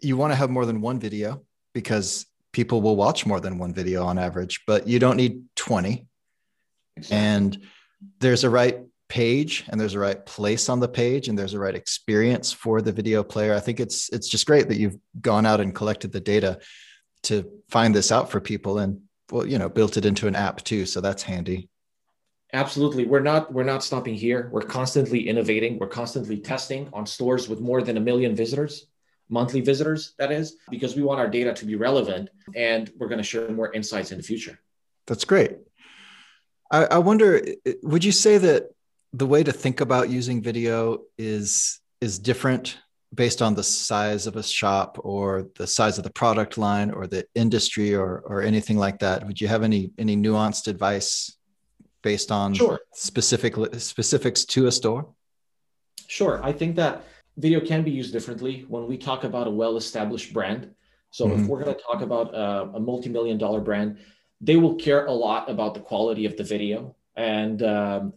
you 0.00 0.16
want 0.16 0.32
to 0.32 0.36
have 0.36 0.50
more 0.50 0.66
than 0.66 0.80
one 0.80 0.98
video 0.98 1.44
because 1.72 2.26
people 2.52 2.82
will 2.82 2.96
watch 2.96 3.24
more 3.24 3.40
than 3.40 3.58
one 3.58 3.72
video 3.72 4.04
on 4.04 4.18
average, 4.18 4.62
but 4.66 4.88
you 4.88 4.98
don't 4.98 5.16
need 5.16 5.42
20. 5.56 6.06
Exactly. 6.96 7.16
And 7.16 7.66
there's 8.18 8.44
a 8.44 8.50
right 8.50 8.80
page 9.12 9.64
and 9.68 9.78
there's 9.78 9.92
a 9.92 9.98
right 9.98 10.24
place 10.24 10.70
on 10.70 10.80
the 10.80 10.88
page 10.88 11.28
and 11.28 11.38
there's 11.38 11.52
a 11.52 11.58
right 11.58 11.74
experience 11.74 12.50
for 12.50 12.80
the 12.80 12.90
video 12.90 13.22
player. 13.22 13.52
I 13.52 13.60
think 13.60 13.78
it's 13.78 14.08
it's 14.08 14.26
just 14.26 14.46
great 14.46 14.68
that 14.68 14.78
you've 14.78 14.96
gone 15.20 15.44
out 15.44 15.60
and 15.60 15.74
collected 15.74 16.12
the 16.12 16.20
data 16.20 16.60
to 17.24 17.44
find 17.68 17.94
this 17.94 18.10
out 18.10 18.30
for 18.30 18.40
people 18.40 18.78
and 18.78 19.02
well, 19.30 19.46
you 19.46 19.58
know, 19.58 19.68
built 19.68 19.98
it 19.98 20.06
into 20.06 20.28
an 20.28 20.34
app 20.34 20.64
too. 20.64 20.86
So 20.86 21.02
that's 21.02 21.22
handy. 21.22 21.68
Absolutely. 22.54 23.04
We're 23.04 23.20
not 23.20 23.52
we're 23.52 23.64
not 23.64 23.84
stopping 23.84 24.14
here. 24.14 24.48
We're 24.50 24.62
constantly 24.62 25.28
innovating. 25.28 25.78
We're 25.78 25.88
constantly 25.88 26.38
testing 26.38 26.88
on 26.94 27.04
stores 27.04 27.50
with 27.50 27.60
more 27.60 27.82
than 27.82 27.98
a 27.98 28.00
million 28.00 28.34
visitors, 28.34 28.86
monthly 29.28 29.60
visitors, 29.60 30.14
that 30.18 30.32
is, 30.32 30.56
because 30.70 30.96
we 30.96 31.02
want 31.02 31.20
our 31.20 31.28
data 31.28 31.52
to 31.52 31.66
be 31.66 31.74
relevant 31.74 32.30
and 32.56 32.90
we're 32.98 33.08
going 33.08 33.18
to 33.18 33.30
share 33.32 33.50
more 33.50 33.70
insights 33.74 34.10
in 34.10 34.16
the 34.16 34.24
future. 34.24 34.58
That's 35.06 35.26
great. 35.26 35.58
I, 36.70 36.84
I 36.86 36.98
wonder, 36.98 37.42
would 37.82 38.04
you 38.04 38.12
say 38.12 38.38
that 38.38 38.70
the 39.12 39.26
way 39.26 39.42
to 39.42 39.52
think 39.52 39.80
about 39.80 40.10
using 40.10 40.42
video 40.42 41.02
is 41.18 41.80
is 42.00 42.18
different 42.18 42.78
based 43.14 43.42
on 43.42 43.54
the 43.54 43.62
size 43.62 44.26
of 44.26 44.36
a 44.36 44.42
shop 44.42 44.98
or 45.02 45.46
the 45.56 45.66
size 45.66 45.98
of 45.98 46.04
the 46.04 46.10
product 46.10 46.56
line 46.56 46.90
or 46.90 47.06
the 47.06 47.24
industry 47.34 47.94
or 47.94 48.22
or 48.26 48.42
anything 48.42 48.78
like 48.78 48.98
that. 49.00 49.26
Would 49.26 49.40
you 49.40 49.48
have 49.48 49.62
any 49.62 49.90
any 49.98 50.16
nuanced 50.16 50.68
advice 50.68 51.36
based 52.02 52.32
on 52.32 52.54
sure. 52.54 52.80
specific 52.94 53.54
specifics 53.78 54.44
to 54.46 54.66
a 54.66 54.72
store? 54.72 55.06
Sure. 56.08 56.40
I 56.42 56.52
think 56.52 56.76
that 56.76 57.04
video 57.36 57.60
can 57.60 57.82
be 57.82 57.90
used 57.90 58.12
differently 58.12 58.64
when 58.68 58.86
we 58.86 58.96
talk 58.98 59.24
about 59.24 59.46
a 59.46 59.50
well 59.50 59.76
established 59.76 60.32
brand. 60.32 60.70
So 61.10 61.26
mm-hmm. 61.26 61.42
if 61.42 61.48
we're 61.48 61.62
going 61.62 61.76
to 61.76 61.82
talk 61.82 62.00
about 62.00 62.34
a, 62.34 62.76
a 62.76 62.80
multi-million 62.80 63.36
dollar 63.36 63.60
brand 63.60 63.98
they 64.42 64.56
will 64.56 64.74
care 64.74 65.06
a 65.06 65.12
lot 65.12 65.48
about 65.48 65.72
the 65.72 65.80
quality 65.80 66.26
of 66.26 66.36
the 66.36 66.42
video. 66.42 66.96
And 67.16 67.62
um, 67.62 68.12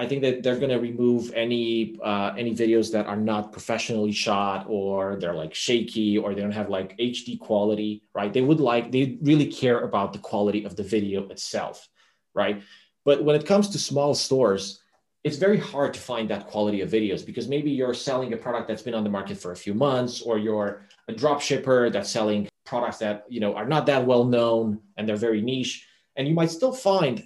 I 0.00 0.06
think 0.06 0.22
that 0.22 0.42
they're 0.42 0.56
going 0.56 0.70
to 0.70 0.78
remove 0.78 1.30
any 1.34 1.98
uh, 2.02 2.32
any 2.34 2.54
videos 2.54 2.90
that 2.92 3.04
are 3.04 3.18
not 3.32 3.52
professionally 3.52 4.12
shot 4.12 4.64
or 4.66 5.16
they're 5.16 5.34
like 5.34 5.54
shaky 5.54 6.16
or 6.16 6.34
they 6.34 6.40
don't 6.40 6.58
have 6.62 6.70
like 6.70 6.96
HD 6.96 7.38
quality, 7.38 8.02
right? 8.14 8.32
They 8.32 8.40
would 8.40 8.60
like 8.60 8.90
they 8.90 9.18
really 9.20 9.44
care 9.44 9.80
about 9.80 10.14
the 10.14 10.18
quality 10.18 10.64
of 10.64 10.74
the 10.74 10.82
video 10.82 11.28
itself, 11.28 11.86
right? 12.34 12.62
But 13.04 13.24
when 13.24 13.36
it 13.36 13.44
comes 13.44 13.68
to 13.68 13.78
small 13.78 14.14
stores, 14.14 14.80
it's 15.22 15.36
very 15.36 15.58
hard 15.58 15.92
to 15.92 16.00
find 16.00 16.30
that 16.30 16.46
quality 16.46 16.80
of 16.80 16.88
videos 16.88 17.22
because 17.26 17.46
maybe 17.46 17.70
you're 17.70 17.92
selling 17.92 18.32
a 18.32 18.38
product 18.38 18.68
that's 18.68 18.80
been 18.80 18.94
on 18.94 19.04
the 19.04 19.10
market 19.10 19.36
for 19.36 19.52
a 19.52 19.56
few 19.64 19.74
months 19.74 20.22
or 20.22 20.38
you're 20.38 20.86
a 21.08 21.12
drop 21.12 21.42
shipper 21.42 21.90
that's 21.90 22.10
selling 22.10 22.48
products 22.64 22.96
that 23.04 23.26
you 23.28 23.40
know 23.40 23.54
are 23.54 23.68
not 23.68 23.84
that 23.84 24.06
well 24.06 24.24
known 24.24 24.80
and 24.96 25.06
they're 25.06 25.24
very 25.28 25.42
niche 25.42 25.86
and 26.16 26.26
you 26.26 26.32
might 26.32 26.50
still 26.50 26.72
find 26.72 27.22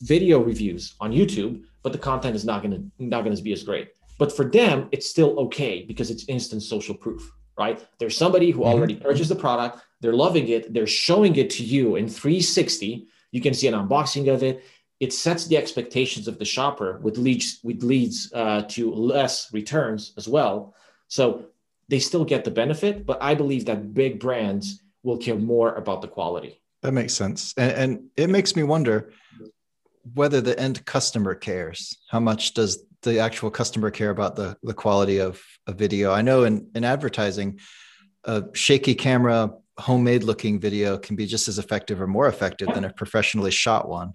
video 0.00 0.40
reviews 0.40 0.94
on 1.00 1.12
YouTube 1.12 1.64
but 1.88 1.98
the 1.98 2.04
content 2.04 2.36
is 2.36 2.44
not 2.44 2.62
going 2.62 2.72
to 2.72 2.82
not 3.02 3.24
going 3.24 3.34
to 3.34 3.42
be 3.42 3.54
as 3.54 3.62
great. 3.62 3.88
But 4.18 4.36
for 4.36 4.44
them, 4.44 4.88
it's 4.92 5.08
still 5.08 5.38
okay 5.40 5.84
because 5.86 6.10
it's 6.10 6.28
instant 6.28 6.62
social 6.62 6.94
proof, 6.94 7.32
right? 7.56 7.82
There's 7.98 8.16
somebody 8.16 8.50
who 8.50 8.60
mm-hmm. 8.60 8.74
already 8.74 8.96
purchased 8.96 9.30
the 9.30 9.36
product, 9.36 9.78
they're 10.02 10.12
loving 10.12 10.48
it, 10.48 10.74
they're 10.74 10.86
showing 10.86 11.36
it 11.36 11.48
to 11.50 11.64
you 11.64 11.96
in 11.96 12.06
360. 12.06 13.06
You 13.30 13.40
can 13.40 13.54
see 13.54 13.68
an 13.68 13.74
unboxing 13.74 14.30
of 14.30 14.42
it. 14.42 14.64
It 15.00 15.14
sets 15.14 15.46
the 15.46 15.56
expectations 15.56 16.28
of 16.28 16.38
the 16.38 16.44
shopper 16.44 16.98
with 17.02 17.16
leads 17.16 17.60
with 17.62 17.82
leads 17.82 18.30
uh, 18.34 18.62
to 18.68 18.92
less 18.92 19.50
returns 19.54 20.12
as 20.18 20.28
well. 20.28 20.74
So 21.06 21.46
they 21.88 22.00
still 22.00 22.26
get 22.26 22.44
the 22.44 22.50
benefit, 22.50 23.06
but 23.06 23.22
I 23.22 23.34
believe 23.34 23.64
that 23.64 23.94
big 23.94 24.20
brands 24.20 24.82
will 25.02 25.16
care 25.16 25.36
more 25.36 25.74
about 25.74 26.02
the 26.02 26.08
quality. 26.08 26.60
That 26.82 26.92
makes 26.92 27.14
sense, 27.14 27.54
and, 27.56 27.72
and 27.72 27.90
it 28.16 28.28
makes 28.28 28.54
me 28.54 28.62
wonder 28.62 29.10
whether 30.14 30.40
the 30.40 30.58
end 30.58 30.84
customer 30.84 31.34
cares. 31.34 31.98
How 32.08 32.20
much 32.20 32.54
does 32.54 32.84
the 33.02 33.20
actual 33.20 33.50
customer 33.50 33.90
care 33.90 34.10
about 34.10 34.36
the, 34.36 34.56
the 34.62 34.74
quality 34.74 35.18
of 35.20 35.42
a 35.66 35.72
video? 35.72 36.12
I 36.12 36.22
know 36.22 36.44
in, 36.44 36.70
in 36.74 36.84
advertising, 36.84 37.60
a 38.24 38.44
shaky 38.52 38.94
camera, 38.94 39.52
homemade 39.78 40.24
looking 40.24 40.58
video 40.60 40.98
can 40.98 41.16
be 41.16 41.26
just 41.26 41.48
as 41.48 41.58
effective 41.58 42.00
or 42.00 42.06
more 42.06 42.26
effective 42.26 42.68
than 42.74 42.84
a 42.84 42.92
professionally 42.92 43.50
shot 43.50 43.88
one. 43.88 44.14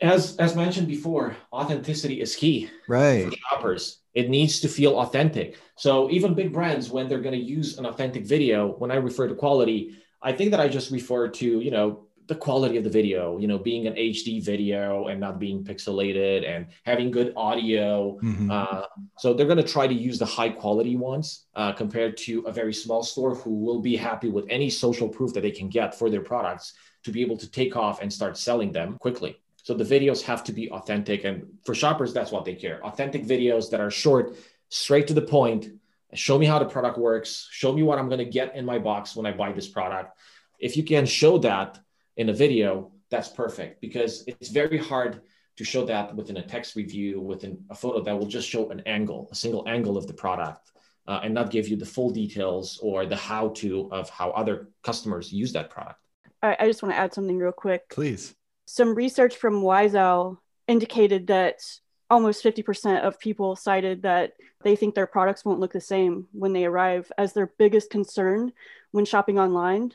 As 0.00 0.36
as 0.38 0.56
mentioned 0.56 0.88
before, 0.88 1.36
authenticity 1.52 2.20
is 2.20 2.34
key. 2.34 2.68
Right. 2.88 3.30
For 3.30 3.36
shoppers. 3.36 3.98
It 4.14 4.28
needs 4.28 4.60
to 4.60 4.68
feel 4.68 4.98
authentic. 4.98 5.58
So 5.76 6.10
even 6.10 6.34
big 6.34 6.52
brands, 6.52 6.90
when 6.90 7.08
they're 7.08 7.20
going 7.20 7.38
to 7.38 7.44
use 7.44 7.78
an 7.78 7.86
authentic 7.86 8.26
video, 8.26 8.72
when 8.72 8.90
I 8.90 8.96
refer 8.96 9.28
to 9.28 9.34
quality, 9.34 9.96
I 10.20 10.32
think 10.32 10.50
that 10.50 10.60
I 10.60 10.68
just 10.68 10.90
refer 10.90 11.28
to, 11.28 11.60
you 11.60 11.70
know, 11.70 12.06
the 12.26 12.34
quality 12.34 12.76
of 12.76 12.84
the 12.84 12.90
video, 12.90 13.38
you 13.38 13.48
know, 13.48 13.58
being 13.58 13.86
an 13.86 13.94
HD 13.94 14.42
video 14.42 15.08
and 15.08 15.18
not 15.18 15.38
being 15.38 15.64
pixelated 15.64 16.48
and 16.48 16.66
having 16.84 17.10
good 17.10 17.32
audio. 17.36 18.18
Mm-hmm. 18.22 18.50
Uh, 18.50 18.82
so 19.18 19.34
they're 19.34 19.46
going 19.46 19.58
to 19.58 19.72
try 19.72 19.86
to 19.86 19.94
use 19.94 20.18
the 20.18 20.26
high 20.26 20.48
quality 20.48 20.96
ones 20.96 21.46
uh, 21.56 21.72
compared 21.72 22.16
to 22.18 22.40
a 22.42 22.52
very 22.52 22.72
small 22.72 23.02
store 23.02 23.34
who 23.34 23.50
will 23.50 23.80
be 23.80 23.96
happy 23.96 24.28
with 24.28 24.46
any 24.48 24.70
social 24.70 25.08
proof 25.08 25.32
that 25.34 25.40
they 25.40 25.50
can 25.50 25.68
get 25.68 25.94
for 25.94 26.10
their 26.10 26.20
products 26.20 26.74
to 27.04 27.10
be 27.10 27.22
able 27.22 27.36
to 27.36 27.50
take 27.50 27.76
off 27.76 28.00
and 28.00 28.12
start 28.12 28.38
selling 28.38 28.72
them 28.72 28.96
quickly. 28.98 29.40
So 29.62 29.74
the 29.74 29.84
videos 29.84 30.22
have 30.22 30.44
to 30.44 30.52
be 30.52 30.70
authentic. 30.70 31.24
And 31.24 31.46
for 31.64 31.74
shoppers, 31.74 32.12
that's 32.12 32.32
what 32.32 32.44
they 32.44 32.54
care 32.54 32.84
authentic 32.84 33.24
videos 33.24 33.70
that 33.70 33.80
are 33.80 33.90
short, 33.90 34.36
straight 34.68 35.06
to 35.08 35.14
the 35.14 35.22
point. 35.22 35.68
Show 36.14 36.38
me 36.38 36.46
how 36.46 36.58
the 36.58 36.66
product 36.66 36.98
works. 36.98 37.48
Show 37.50 37.72
me 37.72 37.82
what 37.82 37.98
I'm 37.98 38.08
going 38.08 38.18
to 38.18 38.24
get 38.24 38.54
in 38.54 38.64
my 38.64 38.78
box 38.78 39.16
when 39.16 39.24
I 39.24 39.32
buy 39.32 39.52
this 39.52 39.68
product. 39.68 40.16
If 40.58 40.76
you 40.76 40.84
can 40.84 41.06
show 41.06 41.38
that, 41.38 41.78
in 42.16 42.28
a 42.28 42.32
video, 42.32 42.92
that's 43.10 43.28
perfect 43.28 43.80
because 43.80 44.24
it's 44.26 44.48
very 44.48 44.78
hard 44.78 45.20
to 45.56 45.64
show 45.64 45.84
that 45.84 46.14
within 46.16 46.38
a 46.38 46.42
text 46.42 46.76
review, 46.76 47.20
within 47.20 47.62
a 47.70 47.74
photo 47.74 48.02
that 48.02 48.18
will 48.18 48.26
just 48.26 48.48
show 48.48 48.70
an 48.70 48.80
angle, 48.86 49.28
a 49.30 49.34
single 49.34 49.64
angle 49.68 49.96
of 49.98 50.06
the 50.06 50.14
product, 50.14 50.72
uh, 51.06 51.20
and 51.22 51.34
not 51.34 51.50
give 51.50 51.68
you 51.68 51.76
the 51.76 51.84
full 51.84 52.10
details 52.10 52.78
or 52.82 53.06
the 53.06 53.16
how 53.16 53.48
to 53.48 53.88
of 53.92 54.08
how 54.08 54.30
other 54.30 54.68
customers 54.82 55.32
use 55.32 55.52
that 55.52 55.68
product. 55.68 55.98
I, 56.42 56.56
I 56.58 56.66
just 56.66 56.82
want 56.82 56.94
to 56.94 56.98
add 56.98 57.12
something 57.12 57.36
real 57.36 57.52
quick. 57.52 57.88
Please. 57.90 58.34
Some 58.66 58.94
research 58.94 59.36
from 59.36 59.62
Wyzowl 59.62 60.38
indicated 60.68 61.26
that 61.26 61.60
almost 62.08 62.44
50% 62.44 63.02
of 63.02 63.18
people 63.18 63.56
cited 63.56 64.02
that 64.02 64.32
they 64.62 64.76
think 64.76 64.94
their 64.94 65.06
products 65.06 65.44
won't 65.44 65.60
look 65.60 65.72
the 65.72 65.80
same 65.80 66.28
when 66.32 66.52
they 66.52 66.64
arrive 66.64 67.10
as 67.18 67.32
their 67.32 67.52
biggest 67.58 67.90
concern 67.90 68.52
when 68.92 69.04
shopping 69.04 69.38
online 69.38 69.92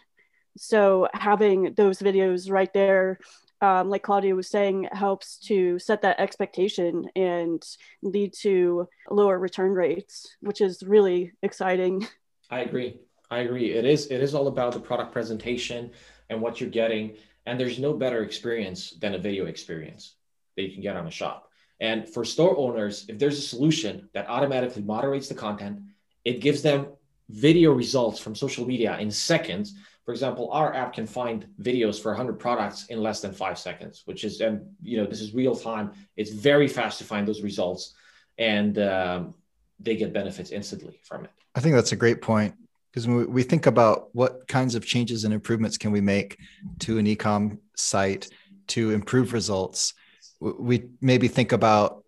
so 0.57 1.07
having 1.13 1.73
those 1.75 1.99
videos 1.99 2.51
right 2.51 2.73
there 2.73 3.19
um, 3.61 3.89
like 3.89 4.03
Claudiu 4.03 4.35
was 4.35 4.49
saying 4.49 4.87
helps 4.91 5.37
to 5.47 5.79
set 5.79 6.01
that 6.03 6.19
expectation 6.19 7.09
and 7.15 7.65
lead 8.03 8.33
to 8.41 8.87
lower 9.09 9.39
return 9.39 9.71
rates 9.71 10.35
which 10.41 10.61
is 10.61 10.83
really 10.83 11.33
exciting. 11.41 12.07
I 12.49 12.61
agree. 12.61 12.99
I 13.29 13.39
agree. 13.39 13.71
It 13.71 13.85
is 13.85 14.07
it 14.07 14.21
is 14.21 14.33
all 14.33 14.47
about 14.47 14.73
the 14.73 14.79
product 14.79 15.11
presentation 15.11 15.91
and 16.29 16.41
what 16.41 16.61
you're 16.61 16.69
getting 16.69 17.15
and 17.45 17.59
there's 17.59 17.79
no 17.79 17.93
better 17.93 18.23
experience 18.23 18.91
than 18.91 19.15
a 19.15 19.17
video 19.17 19.45
experience 19.45 20.15
that 20.55 20.63
you 20.63 20.73
can 20.73 20.81
get 20.81 20.95
on 20.95 21.07
a 21.07 21.11
shop. 21.11 21.49
And 21.79 22.07
for 22.07 22.23
store 22.23 22.57
owners 22.57 23.05
if 23.09 23.17
there's 23.17 23.39
a 23.39 23.41
solution 23.41 24.09
that 24.13 24.29
automatically 24.29 24.83
moderates 24.83 25.27
the 25.27 25.35
content 25.35 25.79
it 26.23 26.41
gives 26.41 26.61
them 26.61 26.87
video 27.29 27.71
results 27.71 28.19
from 28.19 28.35
social 28.35 28.65
media 28.65 28.97
in 28.99 29.09
seconds 29.11 29.75
for 30.07 30.13
example, 30.13 30.49
our 30.53 30.73
app 30.73 30.93
can 30.93 31.05
find 31.05 31.45
videos 31.61 32.01
for 32.01 32.11
100 32.13 32.39
products 32.39 32.85
in 32.85 33.03
less 33.03 33.19
than 33.19 33.33
five 33.33 33.59
seconds, 33.59 34.03
which 34.05 34.23
is, 34.23 34.39
and 34.39 34.65
you 34.81 34.95
know, 34.95 35.05
this 35.05 35.19
is 35.19 35.33
real 35.33 35.53
time. 35.53 35.91
It's 36.15 36.31
very 36.31 36.69
fast 36.69 36.99
to 36.99 37.03
find 37.03 37.27
those 37.27 37.41
results, 37.41 37.93
and 38.37 38.79
um, 38.79 39.33
they 39.81 39.97
get 39.97 40.13
benefits 40.13 40.51
instantly 40.51 40.97
from 41.03 41.25
it. 41.25 41.31
I 41.55 41.59
think 41.59 41.75
that's 41.75 41.91
a 41.91 41.97
great 41.97 42.21
point 42.21 42.55
because 42.89 43.05
when 43.05 43.29
we 43.29 43.43
think 43.43 43.65
about 43.65 44.07
what 44.15 44.47
kinds 44.47 44.75
of 44.75 44.85
changes 44.85 45.25
and 45.25 45.33
improvements 45.33 45.77
can 45.77 45.91
we 45.91 45.99
make 45.99 46.39
to 46.79 46.99
an 46.99 47.05
ecom 47.05 47.57
site 47.75 48.29
to 48.67 48.91
improve 48.91 49.33
results, 49.33 49.93
we 50.39 50.85
maybe 51.01 51.27
think 51.27 51.51
about 51.51 52.05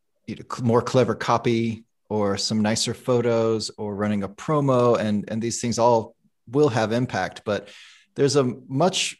more 0.61 0.81
clever 0.81 1.15
copy 1.15 1.83
or 2.07 2.37
some 2.37 2.61
nicer 2.61 2.93
photos 2.93 3.69
or 3.77 3.93
running 3.93 4.23
a 4.23 4.29
promo, 4.29 4.97
and 4.97 5.25
and 5.27 5.41
these 5.41 5.59
things 5.59 5.77
all 5.77 6.15
will 6.51 6.69
have 6.69 6.91
impact, 6.91 7.41
but 7.45 7.69
there's 8.15 8.35
a 8.35 8.43
much 8.67 9.17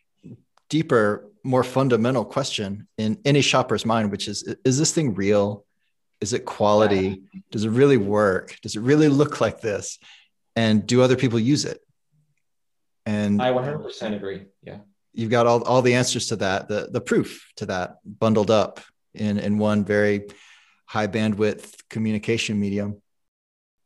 deeper, 0.69 1.27
more 1.43 1.63
fundamental 1.63 2.25
question 2.25 2.87
in 2.97 3.19
any 3.25 3.41
shopper's 3.41 3.85
mind, 3.85 4.11
which 4.11 4.27
is: 4.27 4.55
Is 4.65 4.77
this 4.77 4.91
thing 4.91 5.13
real? 5.13 5.65
Is 6.21 6.33
it 6.33 6.45
quality? 6.45 7.21
Does 7.51 7.63
it 7.63 7.69
really 7.69 7.97
work? 7.97 8.57
Does 8.61 8.75
it 8.75 8.81
really 8.81 9.07
look 9.07 9.39
like 9.39 9.61
this? 9.61 9.99
And 10.55 10.85
do 10.85 11.01
other 11.01 11.15
people 11.15 11.39
use 11.39 11.63
it? 11.63 11.79
And 13.05 13.41
I 13.41 13.51
100% 13.51 14.15
agree. 14.15 14.45
Yeah. 14.61 14.79
You've 15.13 15.31
got 15.31 15.47
all, 15.47 15.63
all 15.63 15.81
the 15.81 15.95
answers 15.95 16.27
to 16.27 16.35
that, 16.37 16.67
the, 16.67 16.89
the 16.91 17.01
proof 17.01 17.51
to 17.55 17.65
that 17.67 17.97
bundled 18.05 18.51
up 18.51 18.81
in, 19.13 19.39
in 19.39 19.57
one 19.57 19.83
very 19.85 20.27
high 20.85 21.07
bandwidth 21.07 21.75
communication 21.89 22.59
medium. 22.59 23.01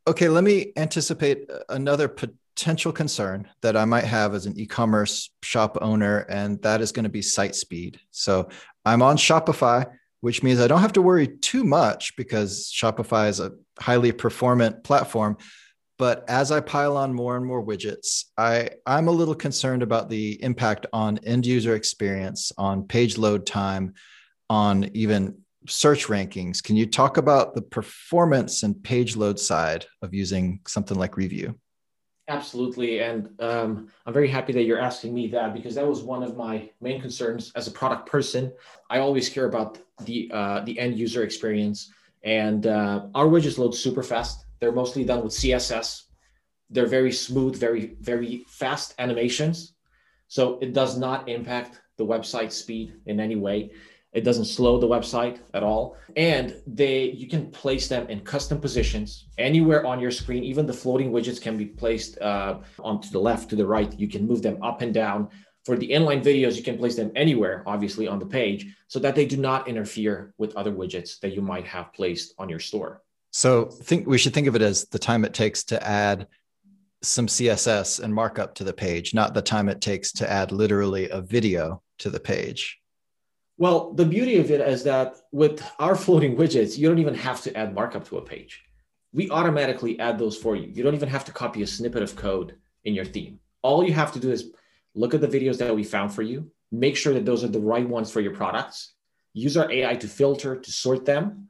Okay, 0.07 0.27
let 0.27 0.43
me 0.43 0.73
anticipate 0.75 1.49
another 1.69 2.07
potential 2.55 2.91
concern 2.91 3.47
that 3.61 3.75
I 3.75 3.85
might 3.85 4.03
have 4.03 4.33
as 4.33 4.45
an 4.45 4.59
e 4.59 4.65
commerce 4.65 5.31
shop 5.41 5.77
owner, 5.81 6.19
and 6.29 6.61
that 6.61 6.81
is 6.81 6.91
going 6.91 7.03
to 7.03 7.09
be 7.09 7.21
site 7.21 7.55
speed. 7.55 7.99
So 8.11 8.49
I'm 8.85 9.01
on 9.01 9.17
Shopify, 9.17 9.89
which 10.21 10.43
means 10.43 10.59
I 10.59 10.67
don't 10.67 10.81
have 10.81 10.93
to 10.93 11.01
worry 11.01 11.27
too 11.27 11.63
much 11.63 12.15
because 12.15 12.71
Shopify 12.73 13.29
is 13.29 13.39
a 13.39 13.53
highly 13.79 14.11
performant 14.11 14.83
platform. 14.83 15.37
But 15.99 16.25
as 16.27 16.51
I 16.51 16.59
pile 16.59 16.97
on 16.97 17.13
more 17.13 17.37
and 17.37 17.45
more 17.45 17.63
widgets, 17.63 18.25
I, 18.37 18.71
I'm 18.85 19.07
a 19.07 19.11
little 19.11 19.35
concerned 19.35 19.83
about 19.83 20.09
the 20.09 20.41
impact 20.43 20.85
on 20.91 21.19
end 21.19 21.45
user 21.45 21.75
experience, 21.75 22.51
on 22.57 22.87
page 22.87 23.17
load 23.17 23.45
time, 23.45 23.93
on 24.49 24.89
even 24.93 25.37
search 25.67 26.07
rankings. 26.07 26.61
Can 26.61 26.75
you 26.75 26.85
talk 26.85 27.17
about 27.17 27.55
the 27.55 27.61
performance 27.61 28.63
and 28.63 28.83
page 28.83 29.15
load 29.15 29.39
side 29.39 29.85
of 30.01 30.13
using 30.13 30.59
something 30.67 30.97
like 30.97 31.13
Reeview? 31.13 31.55
Absolutely. 32.33 32.99
And 32.99 33.29
um, 33.39 33.89
I'm 34.05 34.13
very 34.13 34.27
happy 34.27 34.53
that 34.53 34.63
you're 34.63 34.79
asking 34.79 35.13
me 35.13 35.27
that 35.27 35.53
because 35.53 35.75
that 35.75 35.87
was 35.87 36.01
one 36.01 36.23
of 36.23 36.35
my 36.35 36.69
main 36.81 36.99
concerns 36.99 37.51
as 37.55 37.67
a 37.67 37.71
product 37.71 38.09
person. 38.09 38.51
I 38.89 38.99
always 38.99 39.29
care 39.29 39.45
about 39.45 39.77
the, 40.05 40.29
uh, 40.33 40.61
the 40.61 40.77
end 40.79 40.97
user 40.97 41.23
experience. 41.23 41.91
And 42.23 42.65
uh, 42.65 43.07
our 43.13 43.25
widgets 43.25 43.57
load 43.57 43.75
super 43.75 44.01
fast. 44.01 44.45
They're 44.59 44.71
mostly 44.71 45.03
done 45.03 45.23
with 45.23 45.33
CSS. 45.33 46.03
They're 46.69 46.87
very 46.87 47.11
smooth, 47.11 47.55
very, 47.55 47.97
very 48.01 48.45
fast 48.47 48.95
animations. 48.97 49.73
So 50.27 50.57
it 50.59 50.73
does 50.73 50.97
not 50.97 51.29
impact 51.29 51.81
the 51.97 52.05
website 52.05 52.51
speed 52.51 52.95
in 53.05 53.19
any 53.19 53.35
way. 53.35 53.71
It 54.13 54.23
doesn't 54.23 54.45
slow 54.45 54.79
the 54.79 54.87
website 54.87 55.39
at 55.53 55.63
all. 55.63 55.97
And 56.15 56.55
they 56.67 57.11
you 57.11 57.27
can 57.27 57.51
place 57.51 57.87
them 57.87 58.07
in 58.09 58.21
custom 58.21 58.59
positions 58.59 59.25
anywhere 59.37 59.85
on 59.85 59.99
your 59.99 60.11
screen. 60.11 60.43
Even 60.43 60.65
the 60.65 60.73
floating 60.73 61.11
widgets 61.11 61.41
can 61.41 61.57
be 61.57 61.65
placed 61.65 62.19
uh, 62.21 62.59
onto 62.79 63.09
the 63.09 63.19
left, 63.19 63.49
to 63.49 63.55
the 63.55 63.65
right. 63.65 63.91
You 63.99 64.07
can 64.07 64.27
move 64.27 64.41
them 64.41 64.61
up 64.61 64.81
and 64.81 64.93
down. 64.93 65.29
For 65.65 65.77
the 65.77 65.89
inline 65.89 66.21
videos, 66.21 66.57
you 66.57 66.63
can 66.63 66.77
place 66.77 66.97
them 66.97 67.11
anywhere, 67.15 67.63
obviously, 67.65 68.05
on 68.05 68.19
the 68.19 68.25
page, 68.25 68.75
so 68.87 68.99
that 68.99 69.15
they 69.15 69.25
do 69.25 69.37
not 69.37 69.67
interfere 69.67 70.33
with 70.37 70.53
other 70.57 70.73
widgets 70.73 71.19
that 71.21 71.33
you 71.33 71.41
might 71.41 71.65
have 71.65 71.93
placed 71.93 72.33
on 72.37 72.49
your 72.49 72.59
store. 72.59 73.01
So 73.31 73.65
think 73.65 74.05
we 74.05 74.17
should 74.17 74.33
think 74.33 74.47
of 74.47 74.55
it 74.55 74.61
as 74.61 74.85
the 74.85 74.99
time 74.99 75.23
it 75.23 75.33
takes 75.33 75.63
to 75.65 75.87
add 75.87 76.27
some 77.01 77.27
CSS 77.27 78.01
and 78.01 78.13
markup 78.13 78.55
to 78.55 78.63
the 78.63 78.73
page, 78.73 79.13
not 79.13 79.33
the 79.33 79.41
time 79.41 79.69
it 79.69 79.81
takes 79.81 80.11
to 80.13 80.29
add 80.29 80.51
literally 80.51 81.09
a 81.09 81.21
video 81.21 81.81
to 81.99 82.09
the 82.09 82.19
page. 82.19 82.79
Well, 83.57 83.93
the 83.93 84.05
beauty 84.05 84.37
of 84.37 84.49
it 84.49 84.61
is 84.61 84.83
that 84.83 85.15
with 85.31 85.63
our 85.79 85.95
floating 86.03 86.35
widgets, 86.35 86.77
you 86.77 86.87
don't 86.87 86.99
even 86.99 87.15
have 87.15 87.41
to 87.41 87.55
add 87.55 87.73
markup 87.73 88.07
to 88.09 88.17
a 88.17 88.21
page. 88.21 88.63
We 89.13 89.29
automatically 89.29 89.99
add 89.99 90.17
those 90.17 90.37
for 90.37 90.55
you. 90.55 90.71
You 90.73 90.83
don't 90.83 90.95
even 90.95 91.09
have 91.09 91.25
to 91.25 91.31
copy 91.31 91.61
a 91.61 91.67
snippet 91.67 92.01
of 92.01 92.15
code 92.15 92.55
in 92.83 92.93
your 92.93 93.05
theme. 93.05 93.39
All 93.61 93.83
you 93.83 93.93
have 93.93 94.11
to 94.13 94.19
do 94.19 94.31
is 94.31 94.51
look 94.95 95.13
at 95.13 95.21
the 95.21 95.27
videos 95.27 95.57
that 95.59 95.75
we 95.75 95.83
found 95.83 96.13
for 96.13 96.23
you, 96.23 96.51
make 96.71 96.97
sure 96.97 97.13
that 97.13 97.25
those 97.25 97.43
are 97.43 97.49
the 97.49 97.59
right 97.59 97.87
ones 97.87 98.11
for 98.11 98.21
your 98.21 98.33
products, 98.33 98.93
use 99.33 99.55
our 99.55 99.71
AI 99.71 99.95
to 99.95 100.07
filter, 100.07 100.55
to 100.59 100.71
sort 100.71 101.05
them, 101.05 101.47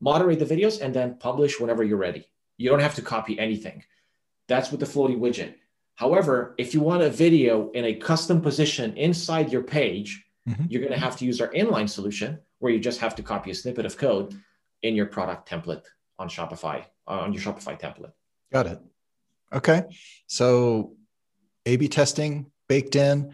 moderate 0.00 0.38
the 0.38 0.44
videos, 0.44 0.80
and 0.80 0.94
then 0.94 1.16
publish 1.18 1.58
whenever 1.58 1.82
you're 1.82 1.96
ready. 1.96 2.28
You 2.58 2.68
don't 2.68 2.80
have 2.80 2.94
to 2.96 3.02
copy 3.02 3.38
anything. 3.38 3.82
That's 4.48 4.70
with 4.70 4.80
the 4.80 4.86
floating 4.86 5.20
widget. 5.20 5.54
However, 5.94 6.54
if 6.58 6.74
you 6.74 6.80
want 6.80 7.02
a 7.02 7.10
video 7.10 7.70
in 7.70 7.84
a 7.84 7.94
custom 7.94 8.40
position 8.40 8.96
inside 8.96 9.52
your 9.52 9.62
page, 9.62 10.24
mm-hmm. 10.48 10.64
you're 10.68 10.82
going 10.82 10.92
to 10.92 10.98
have 10.98 11.16
to 11.18 11.24
use 11.24 11.40
our 11.40 11.48
inline 11.48 11.88
solution 11.88 12.38
where 12.58 12.72
you 12.72 12.78
just 12.78 13.00
have 13.00 13.14
to 13.16 13.22
copy 13.22 13.50
a 13.50 13.54
snippet 13.54 13.86
of 13.86 13.96
code 13.96 14.34
in 14.82 14.94
your 14.94 15.06
product 15.06 15.48
template 15.48 15.84
on 16.18 16.28
Shopify, 16.28 16.84
uh, 17.08 17.20
on 17.20 17.32
your 17.32 17.42
Shopify 17.42 17.78
template. 17.78 18.12
Got 18.52 18.66
it. 18.66 18.80
Okay. 19.52 19.82
So 20.26 20.94
A 21.66 21.76
B 21.76 21.88
testing 21.88 22.50
baked 22.68 22.96
in, 22.96 23.32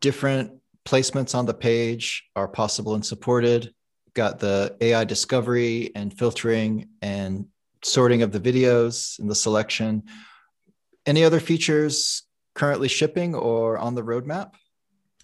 different 0.00 0.52
placements 0.84 1.34
on 1.34 1.46
the 1.46 1.54
page 1.54 2.24
are 2.34 2.48
possible 2.48 2.94
and 2.94 3.04
supported. 3.04 3.74
Got 4.14 4.38
the 4.38 4.76
AI 4.80 5.04
discovery 5.04 5.90
and 5.94 6.16
filtering 6.16 6.88
and 7.00 7.46
sorting 7.82 8.22
of 8.22 8.32
the 8.32 8.40
videos 8.40 9.18
and 9.18 9.30
the 9.30 9.34
selection. 9.34 10.04
Any 11.06 11.24
other 11.24 11.40
features 11.40 12.22
currently 12.54 12.88
shipping 12.88 13.34
or 13.34 13.78
on 13.78 13.94
the 13.94 14.02
roadmap? 14.02 14.52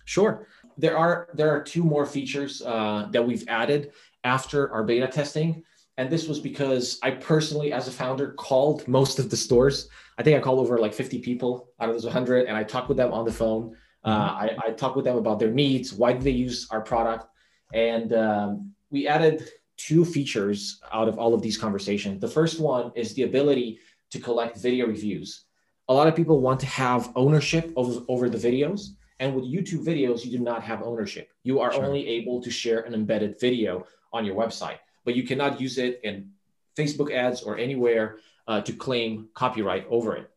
Sure 0.04 0.48
there 0.78 0.96
are 0.96 1.28
there 1.34 1.50
are 1.50 1.62
two 1.62 1.82
more 1.82 2.06
features 2.06 2.62
uh, 2.62 3.08
that 3.10 3.26
we've 3.26 3.44
added 3.48 3.92
after 4.24 4.72
our 4.72 4.84
beta 4.84 5.08
testing. 5.08 5.62
And 5.98 6.08
this 6.08 6.28
was 6.28 6.38
because 6.38 7.00
i 7.02 7.10
personally 7.10 7.72
as 7.72 7.88
a 7.88 7.90
founder 7.90 8.32
called 8.34 8.86
most 8.86 9.18
of 9.18 9.28
the 9.28 9.36
stores. 9.36 9.88
I 10.16 10.22
think 10.22 10.36
i 10.36 10.40
called 10.40 10.60
over 10.60 10.78
like 10.78 10.94
50 10.94 11.18
people 11.18 11.70
out 11.80 11.88
of 11.88 11.94
those 11.94 12.04
100 12.04 12.46
and 12.46 12.56
i 12.56 12.62
talked 12.62 12.88
with 12.88 12.96
them 12.96 13.12
on 13.12 13.24
the 13.24 13.32
phone. 13.32 13.76
Uh, 14.04 14.30
mm-hmm. 14.30 14.60
I, 14.60 14.68
I, 14.68 14.70
talked 14.70 14.94
with 14.94 15.04
them 15.04 15.16
about 15.16 15.40
their 15.40 15.50
needs 15.50 15.92
why 15.92 16.12
do 16.12 16.20
they 16.20 16.30
use 16.30 16.68
our 16.70 16.80
product? 16.80 17.26
And 17.74 18.12
um, 18.12 18.72
we 18.90 19.08
added 19.08 19.48
two 19.76 20.04
features 20.04 20.80
out 20.92 21.08
of 21.08 21.18
all 21.18 21.34
of 21.34 21.42
these 21.42 21.58
conversations. 21.58 22.20
The 22.20 22.28
first 22.28 22.60
one 22.60 22.92
is 22.94 23.14
the 23.14 23.24
ability 23.24 23.80
to 24.10 24.20
collect 24.20 24.56
video 24.56 24.86
reviews. 24.86 25.44
A 25.88 25.94
lot 25.94 26.06
of 26.06 26.14
people 26.14 26.40
want 26.40 26.60
to 26.60 26.66
have 26.66 27.12
ownership 27.16 27.72
over, 27.76 28.04
over 28.08 28.30
the 28.30 28.38
videos 28.38 28.90
and 29.20 29.35
with 29.35 29.44
YouTube 29.44 29.85
videos, 29.85 30.24
you 30.24 30.31
do 30.31 30.42
not 30.42 30.62
have 30.62 30.83
ownership. 30.83 31.31
You 31.42 31.61
are 31.61 31.72
sure. 31.72 31.85
only 31.85 32.07
able 32.07 32.40
to 32.42 32.50
share 32.50 32.81
an 32.81 32.94
embedded 32.94 33.40
video 33.40 33.87
on 34.12 34.24
your 34.24 34.37
website, 34.37 34.78
but 35.04 35.16
you 35.16 35.24
cannot 35.24 35.61
use 35.61 35.78
it 35.78 36.00
in 36.04 36.31
Facebook 36.76 37.12
ads 37.12 37.42
or 37.42 37.59
anywhere 37.59 38.18
uh, 38.46 38.61
to 38.62 38.72
claim 38.72 39.28
copyright 39.35 39.87
over 39.90 40.16
it. 40.16 40.31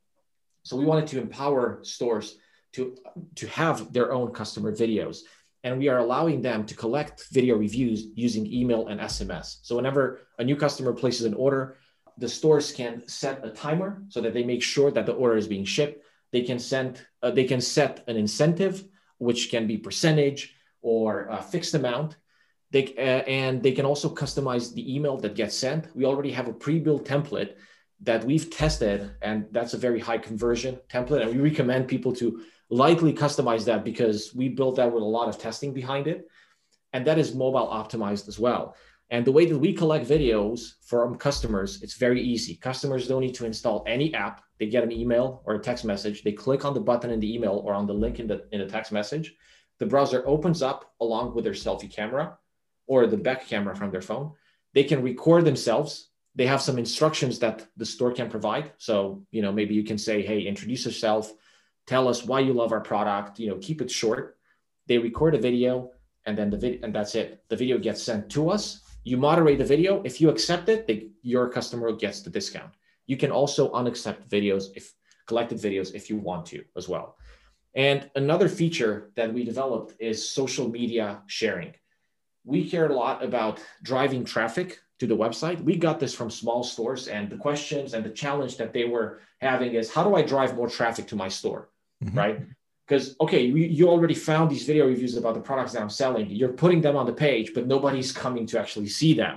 So 0.63 0.75
we 0.75 0.85
wanted 0.85 1.07
to 1.07 1.19
empower 1.19 1.79
stores 1.83 2.37
to, 2.73 2.97
to 3.35 3.47
have 3.47 3.93
their 3.93 4.11
own 4.11 4.31
customer 4.31 4.71
videos. 4.71 5.19
And 5.63 5.77
we 5.77 5.89
are 5.89 5.99
allowing 5.99 6.41
them 6.41 6.65
to 6.65 6.75
collect 6.75 7.27
video 7.31 7.55
reviews 7.55 8.07
using 8.15 8.51
email 8.51 8.87
and 8.87 8.99
SMS. 8.99 9.57
So 9.61 9.75
whenever 9.75 10.21
a 10.39 10.43
new 10.43 10.55
customer 10.55 10.91
places 10.93 11.25
an 11.25 11.35
order, 11.35 11.77
the 12.17 12.27
stores 12.27 12.71
can 12.71 13.07
set 13.07 13.45
a 13.45 13.51
timer 13.51 14.03
so 14.09 14.21
that 14.21 14.33
they 14.33 14.43
make 14.43 14.63
sure 14.63 14.91
that 14.91 15.05
the 15.05 15.13
order 15.13 15.37
is 15.37 15.47
being 15.47 15.65
shipped 15.65 16.03
they 16.31 16.41
can 16.41 16.59
send 16.59 17.05
uh, 17.21 17.31
they 17.31 17.43
can 17.43 17.61
set 17.61 18.03
an 18.07 18.17
incentive 18.17 18.83
which 19.17 19.51
can 19.51 19.67
be 19.67 19.77
percentage 19.77 20.55
or 20.81 21.27
a 21.27 21.41
fixed 21.41 21.75
amount. 21.75 22.17
They 22.71 22.95
uh, 22.97 23.23
and 23.29 23.61
they 23.61 23.71
can 23.73 23.85
also 23.85 24.09
customize 24.13 24.73
the 24.73 24.95
email 24.95 25.17
that 25.17 25.35
gets 25.35 25.55
sent. 25.55 25.95
We 25.95 26.05
already 26.05 26.31
have 26.31 26.47
a 26.47 26.53
pre-built 26.53 27.05
template 27.05 27.55
that 28.03 28.23
we've 28.23 28.49
tested 28.49 29.11
and 29.21 29.45
that's 29.51 29.75
a 29.75 29.77
very 29.77 29.99
high 29.99 30.17
conversion 30.17 30.79
template 30.89 31.21
and 31.21 31.31
we 31.35 31.49
recommend 31.49 31.87
people 31.87 32.13
to 32.15 32.41
lightly 32.69 33.13
customize 33.13 33.65
that 33.65 33.83
because 33.83 34.33
we 34.33 34.49
built 34.49 34.77
that 34.77 34.91
with 34.91 35.03
a 35.03 35.13
lot 35.17 35.29
of 35.29 35.37
testing 35.37 35.73
behind 35.73 36.07
it. 36.07 36.27
And 36.93 37.05
that 37.05 37.19
is 37.19 37.35
mobile 37.35 37.67
optimized 37.67 38.27
as 38.27 38.39
well 38.39 38.75
and 39.11 39.25
the 39.25 39.31
way 39.31 39.45
that 39.45 39.57
we 39.57 39.73
collect 39.73 40.07
videos 40.07 40.75
from 40.81 41.15
customers, 41.15 41.83
it's 41.83 41.95
very 41.95 42.21
easy. 42.21 42.55
Customers 42.55 43.09
don't 43.09 43.19
need 43.19 43.35
to 43.35 43.45
install 43.45 43.83
any 43.85 44.13
app. 44.13 44.41
They 44.57 44.67
get 44.67 44.85
an 44.85 44.91
email 44.93 45.43
or 45.45 45.55
a 45.55 45.59
text 45.59 45.83
message. 45.83 46.23
They 46.23 46.31
click 46.31 46.63
on 46.63 46.73
the 46.73 46.79
button 46.79 47.11
in 47.11 47.19
the 47.19 47.31
email 47.31 47.61
or 47.65 47.73
on 47.73 47.85
the 47.85 47.93
link 47.93 48.21
in 48.21 48.27
the, 48.27 48.47
in 48.53 48.61
the 48.61 48.67
text 48.67 48.93
message. 48.93 49.35
The 49.79 49.85
browser 49.85 50.23
opens 50.25 50.61
up 50.61 50.93
along 51.01 51.35
with 51.35 51.43
their 51.43 51.53
selfie 51.53 51.93
camera 51.93 52.37
or 52.87 53.05
the 53.05 53.17
back 53.17 53.45
camera 53.45 53.75
from 53.75 53.91
their 53.91 54.01
phone. 54.01 54.31
They 54.73 54.85
can 54.85 55.03
record 55.03 55.43
themselves. 55.43 56.09
They 56.35 56.47
have 56.47 56.61
some 56.61 56.79
instructions 56.79 57.37
that 57.39 57.67
the 57.75 57.85
store 57.85 58.13
can 58.13 58.29
provide. 58.29 58.71
So, 58.77 59.25
you 59.31 59.41
know, 59.41 59.51
maybe 59.51 59.75
you 59.75 59.83
can 59.83 59.97
say, 59.97 60.21
hey, 60.21 60.39
introduce 60.39 60.85
yourself, 60.85 61.33
tell 61.85 62.07
us 62.07 62.23
why 62.23 62.39
you 62.39 62.53
love 62.53 62.71
our 62.71 62.79
product, 62.79 63.39
you 63.39 63.49
know, 63.49 63.57
keep 63.57 63.81
it 63.81 63.91
short. 63.91 64.37
They 64.87 64.97
record 64.99 65.35
a 65.35 65.37
video 65.37 65.91
and 66.25 66.37
then 66.37 66.49
the 66.49 66.57
video, 66.57 66.79
and 66.83 66.95
that's 66.95 67.15
it. 67.15 67.43
The 67.49 67.57
video 67.57 67.77
gets 67.77 68.01
sent 68.01 68.29
to 68.31 68.49
us 68.49 68.81
you 69.03 69.17
moderate 69.17 69.57
the 69.57 69.65
video. 69.65 70.01
If 70.03 70.21
you 70.21 70.29
accept 70.29 70.69
it, 70.69 70.87
they, 70.87 71.09
your 71.21 71.49
customer 71.49 71.91
gets 71.91 72.21
the 72.21 72.29
discount. 72.29 72.73
You 73.07 73.17
can 73.17 73.31
also 73.31 73.71
unaccept 73.71 74.29
videos 74.29 74.65
if 74.75 74.93
collected 75.25 75.57
videos 75.57 75.93
if 75.93 76.09
you 76.09 76.17
want 76.17 76.45
to 76.47 76.63
as 76.75 76.87
well. 76.87 77.17
And 77.73 78.09
another 78.15 78.49
feature 78.49 79.11
that 79.15 79.33
we 79.33 79.43
developed 79.43 79.95
is 79.99 80.29
social 80.29 80.69
media 80.69 81.21
sharing. 81.27 81.73
We 82.43 82.69
care 82.69 82.87
a 82.87 82.95
lot 82.95 83.23
about 83.23 83.59
driving 83.81 84.25
traffic 84.25 84.79
to 84.99 85.07
the 85.07 85.15
website. 85.15 85.63
We 85.63 85.77
got 85.77 85.99
this 85.99 86.13
from 86.13 86.29
small 86.29 86.63
stores, 86.63 87.07
and 87.07 87.29
the 87.29 87.37
questions 87.37 87.93
and 87.93 88.03
the 88.03 88.09
challenge 88.09 88.57
that 88.57 88.73
they 88.73 88.85
were 88.85 89.21
having 89.39 89.73
is 89.73 89.91
how 89.91 90.03
do 90.03 90.15
I 90.15 90.21
drive 90.21 90.55
more 90.55 90.69
traffic 90.69 91.07
to 91.07 91.15
my 91.15 91.29
store? 91.29 91.69
Mm-hmm. 92.03 92.17
Right 92.17 92.39
because 92.91 93.15
okay 93.21 93.41
you, 93.41 93.55
you 93.55 93.87
already 93.87 94.13
found 94.13 94.49
these 94.49 94.65
video 94.65 94.85
reviews 94.85 95.15
about 95.15 95.33
the 95.33 95.39
products 95.49 95.71
that 95.71 95.81
i'm 95.81 95.89
selling 95.89 96.29
you're 96.29 96.57
putting 96.63 96.81
them 96.81 96.95
on 96.97 97.05
the 97.05 97.17
page 97.27 97.53
but 97.55 97.65
nobody's 97.65 98.11
coming 98.11 98.45
to 98.45 98.59
actually 98.59 98.89
see 98.99 99.13
them 99.13 99.35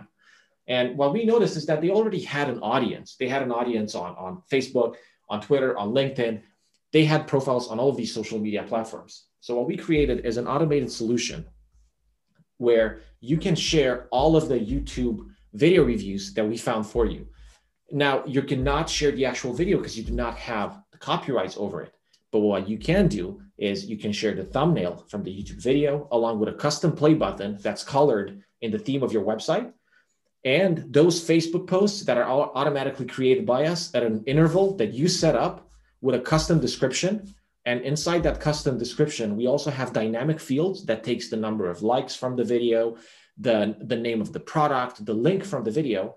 And 0.66 0.96
what 0.96 1.12
we 1.12 1.24
noticed 1.24 1.56
is 1.56 1.66
that 1.66 1.80
they 1.80 1.90
already 1.90 2.22
had 2.22 2.48
an 2.48 2.60
audience. 2.60 3.16
They 3.16 3.28
had 3.28 3.42
an 3.42 3.52
audience 3.52 3.94
on, 3.94 4.16
on 4.16 4.42
Facebook, 4.50 4.96
on 5.28 5.40
Twitter, 5.40 5.76
on 5.76 5.92
LinkedIn. 5.92 6.42
They 6.92 7.04
had 7.04 7.26
profiles 7.26 7.68
on 7.68 7.78
all 7.78 7.90
of 7.90 7.96
these 7.96 8.14
social 8.14 8.38
media 8.38 8.62
platforms. 8.62 9.26
So 9.40 9.54
what 9.56 9.66
we 9.66 9.76
created 9.76 10.24
is 10.24 10.36
an 10.36 10.46
automated 10.46 10.90
solution 10.90 11.44
where 12.58 13.00
you 13.20 13.36
can 13.36 13.54
share 13.54 14.06
all 14.10 14.36
of 14.36 14.48
the 14.48 14.58
YouTube 14.58 15.26
video 15.52 15.84
reviews 15.84 16.32
that 16.34 16.48
we 16.48 16.56
found 16.56 16.86
for 16.86 17.04
you. 17.06 17.26
Now, 17.90 18.24
you 18.24 18.42
cannot 18.42 18.88
share 18.88 19.12
the 19.12 19.26
actual 19.26 19.52
video 19.52 19.76
because 19.78 19.98
you 19.98 20.04
do 20.04 20.14
not 20.14 20.38
have 20.38 20.80
the 20.92 20.98
copyrights 20.98 21.56
over 21.58 21.82
it. 21.82 21.92
But 22.34 22.40
what 22.40 22.68
you 22.68 22.78
can 22.78 23.06
do 23.06 23.40
is 23.58 23.86
you 23.86 23.96
can 23.96 24.10
share 24.10 24.34
the 24.34 24.42
thumbnail 24.42 25.04
from 25.08 25.22
the 25.22 25.30
YouTube 25.30 25.62
video 25.62 26.08
along 26.10 26.40
with 26.40 26.48
a 26.48 26.52
custom 26.52 26.90
play 26.90 27.14
button 27.14 27.58
that's 27.62 27.84
colored 27.84 28.42
in 28.60 28.72
the 28.72 28.78
theme 28.80 29.04
of 29.04 29.12
your 29.12 29.24
website. 29.24 29.72
And 30.44 30.92
those 30.92 31.24
Facebook 31.24 31.68
posts 31.68 32.02
that 32.06 32.18
are 32.18 32.28
automatically 32.28 33.06
created 33.06 33.46
by 33.46 33.66
us 33.66 33.94
at 33.94 34.02
an 34.02 34.24
interval 34.26 34.74
that 34.78 34.92
you 34.92 35.06
set 35.06 35.36
up 35.36 35.70
with 36.00 36.16
a 36.16 36.24
custom 36.32 36.58
description. 36.58 37.32
And 37.66 37.82
inside 37.82 38.24
that 38.24 38.40
custom 38.40 38.78
description, 38.78 39.36
we 39.36 39.46
also 39.46 39.70
have 39.70 39.92
dynamic 39.92 40.40
fields 40.40 40.84
that 40.86 41.04
takes 41.04 41.30
the 41.30 41.36
number 41.36 41.70
of 41.70 41.82
likes 41.82 42.16
from 42.16 42.34
the 42.34 42.42
video, 42.42 42.96
the, 43.38 43.76
the 43.80 44.02
name 44.08 44.20
of 44.20 44.32
the 44.32 44.40
product, 44.40 45.06
the 45.06 45.14
link 45.14 45.44
from 45.44 45.62
the 45.62 45.70
video. 45.70 46.16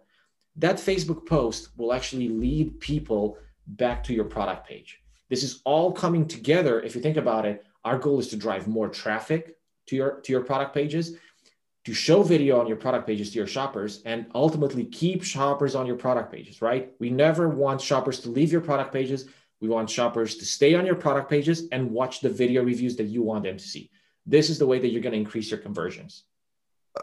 That 0.55 0.77
Facebook 0.77 1.27
post 1.27 1.77
will 1.77 1.93
actually 1.93 2.29
lead 2.29 2.79
people 2.79 3.37
back 3.67 4.03
to 4.05 4.15
your 4.15 4.25
product 4.25 4.67
page. 4.67 4.99
This 5.29 5.43
is 5.43 5.61
all 5.65 5.91
coming 5.91 6.27
together. 6.27 6.81
If 6.81 6.95
you 6.95 7.01
think 7.01 7.17
about 7.17 7.45
it, 7.45 7.65
our 7.83 7.97
goal 7.97 8.19
is 8.19 8.29
to 8.29 8.37
drive 8.37 8.67
more 8.67 8.89
traffic 8.89 9.57
to 9.87 9.95
your 9.95 10.21
to 10.21 10.31
your 10.31 10.41
product 10.41 10.73
pages, 10.73 11.15
to 11.85 11.93
show 11.93 12.23
video 12.23 12.59
on 12.59 12.67
your 12.67 12.77
product 12.77 13.07
pages 13.07 13.31
to 13.31 13.37
your 13.37 13.47
shoppers, 13.47 14.01
and 14.05 14.25
ultimately 14.35 14.85
keep 14.85 15.23
shoppers 15.23 15.75
on 15.75 15.85
your 15.85 15.95
product 15.95 16.31
pages. 16.31 16.61
Right? 16.61 16.91
We 16.99 17.09
never 17.09 17.49
want 17.49 17.81
shoppers 17.81 18.19
to 18.21 18.29
leave 18.29 18.51
your 18.51 18.61
product 18.61 18.93
pages. 18.93 19.27
We 19.59 19.69
want 19.69 19.89
shoppers 19.89 20.35
to 20.37 20.45
stay 20.45 20.75
on 20.75 20.85
your 20.85 20.95
product 20.95 21.29
pages 21.29 21.67
and 21.71 21.91
watch 21.91 22.19
the 22.19 22.29
video 22.29 22.63
reviews 22.63 22.95
that 22.97 23.05
you 23.05 23.23
want 23.23 23.43
them 23.43 23.57
to 23.57 23.63
see. 23.63 23.89
This 24.25 24.49
is 24.49 24.59
the 24.59 24.67
way 24.67 24.77
that 24.79 24.89
you're 24.89 25.01
going 25.01 25.13
to 25.13 25.19
increase 25.19 25.49
your 25.49 25.59
conversions. 25.59 26.23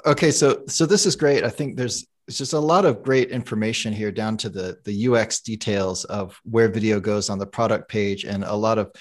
Okay, 0.07 0.31
so 0.31 0.65
so 0.67 0.87
this 0.87 1.07
is 1.07 1.17
great. 1.17 1.45
I 1.45 1.51
think 1.51 1.77
there's 1.77 2.07
it's 2.27 2.39
just 2.39 2.55
a 2.55 2.59
lot 2.59 2.85
of 2.85 3.03
great 3.03 3.31
information 3.31 3.93
here 3.93 4.11
down 4.11 4.37
to 4.39 4.49
the 4.49 4.79
the 4.85 5.09
UX 5.09 5.41
details 5.41 6.05
of 6.05 6.41
where 6.45 6.69
video 6.69 7.01
goes 7.01 7.29
on 7.29 7.39
the 7.39 7.47
product 7.47 7.89
page 7.89 8.25
and 8.25 8.45
a 8.45 8.55
lot 8.55 8.79
of 8.79 8.93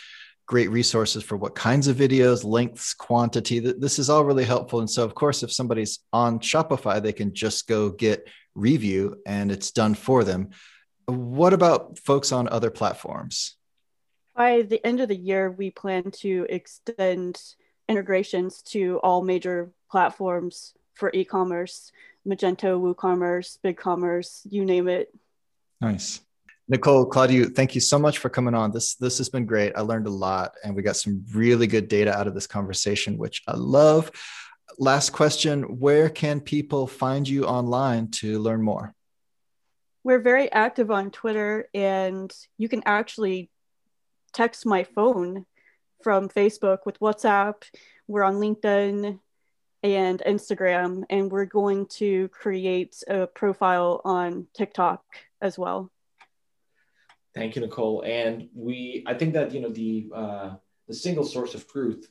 great 0.46 0.70
resources 0.70 1.24
for 1.24 1.38
what 1.38 1.56
kinds 1.56 1.88
of 1.88 1.96
videos, 1.96 2.44
lengths, 2.44 2.94
quantity. 2.94 3.60
This 3.60 3.98
is 3.98 4.10
all 4.10 4.26
really 4.26 4.44
helpful. 4.44 4.80
And 4.80 4.90
so 4.90 5.06
of 5.06 5.16
course 5.16 5.42
if 5.42 5.54
somebody's 5.54 6.00
on 6.12 6.40
Shopify 6.40 7.02
they 7.02 7.14
can 7.14 7.34
just 7.34 7.68
go 7.68 7.90
get 7.90 8.28
Reeview 8.58 9.16
and 9.26 9.52
it's 9.52 9.72
done 9.72 9.96
for 9.96 10.24
them. 10.24 10.50
What 11.06 11.54
about 11.54 12.00
folks 12.00 12.32
on 12.32 12.50
other 12.50 12.70
platforms? 12.70 13.56
By 14.36 14.64
the 14.64 14.86
end 14.86 15.00
of 15.00 15.08
the 15.08 15.16
year 15.16 15.50
we 15.50 15.72
plan 15.72 16.12
to 16.20 16.46
extend 16.50 17.42
integrations 17.88 18.62
to 18.64 19.00
all 19.02 19.24
major 19.24 19.72
platforms 19.90 20.74
for 20.94 21.12
e-commerce 21.14 21.92
Magento, 22.28 22.80
WooCommerce, 22.80 23.58
BigCommerce, 23.64 24.42
you 24.50 24.66
name 24.66 24.88
it. 24.88 25.14
Nice. 25.82 26.22
Nichole, 26.72 27.10
Claudiu, 27.10 27.54
thank 27.54 27.76
you 27.76 27.82
so 27.82 28.00
much 28.00 28.20
for 28.20 28.30
coming 28.30 28.54
on. 28.54 28.72
This 28.72 28.96
this 28.96 29.18
has 29.18 29.28
been 29.28 29.46
great. 29.46 29.74
I 29.76 29.82
learned 29.82 30.08
a 30.08 30.12
lot 30.12 30.54
and 30.64 30.74
we 30.76 30.82
got 30.82 30.96
some 30.96 31.26
really 31.34 31.68
good 31.68 31.90
data 31.90 32.18
out 32.18 32.28
of 32.28 32.34
this 32.34 32.48
conversation, 32.48 33.18
which 33.18 33.44
I 33.48 33.58
love. 33.58 34.12
Last 34.80 35.10
question, 35.10 35.80
where 35.80 36.10
can 36.10 36.40
people 36.40 36.88
find 36.88 37.28
you 37.28 37.46
online 37.46 38.12
to 38.12 38.40
learn 38.40 38.62
more? 38.62 38.94
We're 40.06 40.20
very 40.22 40.50
active 40.52 40.90
on 40.90 41.12
Twitter 41.12 41.68
and 41.74 42.34
you 42.58 42.70
can 42.70 42.84
actually 42.86 43.50
text 44.32 44.66
my 44.66 44.86
phone 44.86 45.46
from 46.02 46.30
Facebook 46.30 46.80
with 46.86 47.00
WhatsApp. 47.00 47.64
We're 48.08 48.24
on 48.24 48.36
LinkedIn, 48.36 49.20
and 49.84 50.24
Instagram, 50.26 51.04
and 51.10 51.32
we're 51.32 51.46
going 51.46 51.86
to 51.88 52.30
create 52.30 53.04
a 53.08 53.28
profile 53.28 54.02
on 54.06 54.48
TikTok 54.54 55.04
as 55.42 55.60
well. 55.60 55.92
Thank 57.36 57.56
you, 57.56 57.62
Nichole. 57.62 58.08
And 58.08 58.50
we, 58.56 59.04
I 59.06 59.14
think 59.14 59.34
that 59.34 59.54
you 59.54 59.60
know 59.60 59.70
the 59.70 60.10
uh, 60.14 60.56
the 60.88 60.94
single 60.94 61.26
source 61.26 61.54
of 61.56 61.68
truth 61.68 62.08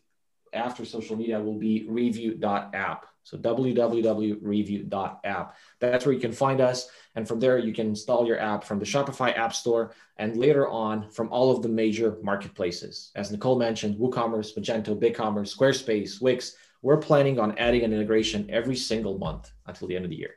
after 0.53 0.85
social 0.85 1.17
media 1.17 1.41
will 1.41 1.59
be 1.59 1.87
reeview.app. 1.89 3.07
So 3.25 3.39
www.reeview.app. 3.39 5.57
That's 5.81 6.05
where 6.05 6.13
you 6.13 6.21
can 6.21 6.33
find 6.33 6.61
us. 6.61 6.91
And 7.15 7.29
from 7.29 7.41
there, 7.41 7.57
you 7.57 7.73
can 7.73 7.87
install 7.87 8.27
your 8.27 8.41
app 8.41 8.65
from 8.65 8.81
the 8.81 8.85
Shopify 8.85 9.39
App 9.39 9.55
Store 9.55 9.95
and 10.17 10.37
later 10.37 10.69
on 10.69 11.09
from 11.09 11.29
all 11.31 11.53
of 11.53 11.63
the 11.63 11.69
major 11.69 12.19
marketplaces. 12.23 13.13
As 13.15 13.31
Nichole 13.31 13.59
mentioned, 13.59 13.97
WooCommerce, 13.97 14.59
Magento, 14.59 14.99
BigCommerce, 14.99 15.57
Squarespace, 15.57 16.21
Wix, 16.21 16.57
we're 16.83 16.97
planning 16.99 17.39
on 17.39 17.57
adding 17.59 17.83
an 17.85 17.93
integration 17.93 18.49
every 18.51 18.77
single 18.77 19.17
month 19.19 19.51
until 19.67 19.89
the 19.89 19.97
end 19.97 20.05
of 20.05 20.11
the 20.11 20.17
year. 20.17 20.35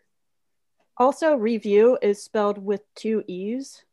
Also, 0.97 1.35
Reeview 1.37 1.97
is 2.01 2.21
spelled 2.23 2.57
with 2.63 2.81
two 2.95 3.23
E's. 3.27 3.83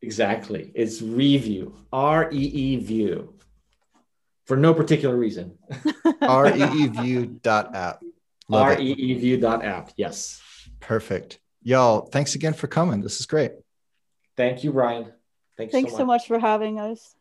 exactly. 0.00 0.72
It's 0.74 1.02
Reeview, 1.02 1.74
R 1.92 2.30
E 2.32 2.38
E 2.38 2.76
view, 2.76 3.34
for 4.46 4.56
no 4.56 4.72
particular 4.72 5.16
reason. 5.16 5.58
R 6.22 6.56
E 6.56 6.62
E 6.62 6.86
view 6.86 7.26
dot 7.42 7.74
app. 7.74 8.02
R 8.50 8.80
E 8.80 8.92
E 8.92 9.14
view 9.14 9.36
dot 9.36 9.64
app. 9.64 9.90
Yes. 9.96 10.40
Perfect. 10.80 11.40
Y'all, 11.62 12.02
thanks 12.06 12.36
again 12.36 12.54
for 12.54 12.68
coming. 12.68 13.00
This 13.00 13.18
is 13.18 13.26
great. 13.26 13.50
Thank 14.36 14.62
you, 14.62 14.70
Ryan. 14.70 15.12
Thanks, 15.58 15.72
Thanks 15.72 15.90
so 15.92 15.96
much. 15.96 15.98
so 15.98 16.06
much 16.06 16.26
for 16.28 16.38
having 16.38 16.78
us. 16.78 17.15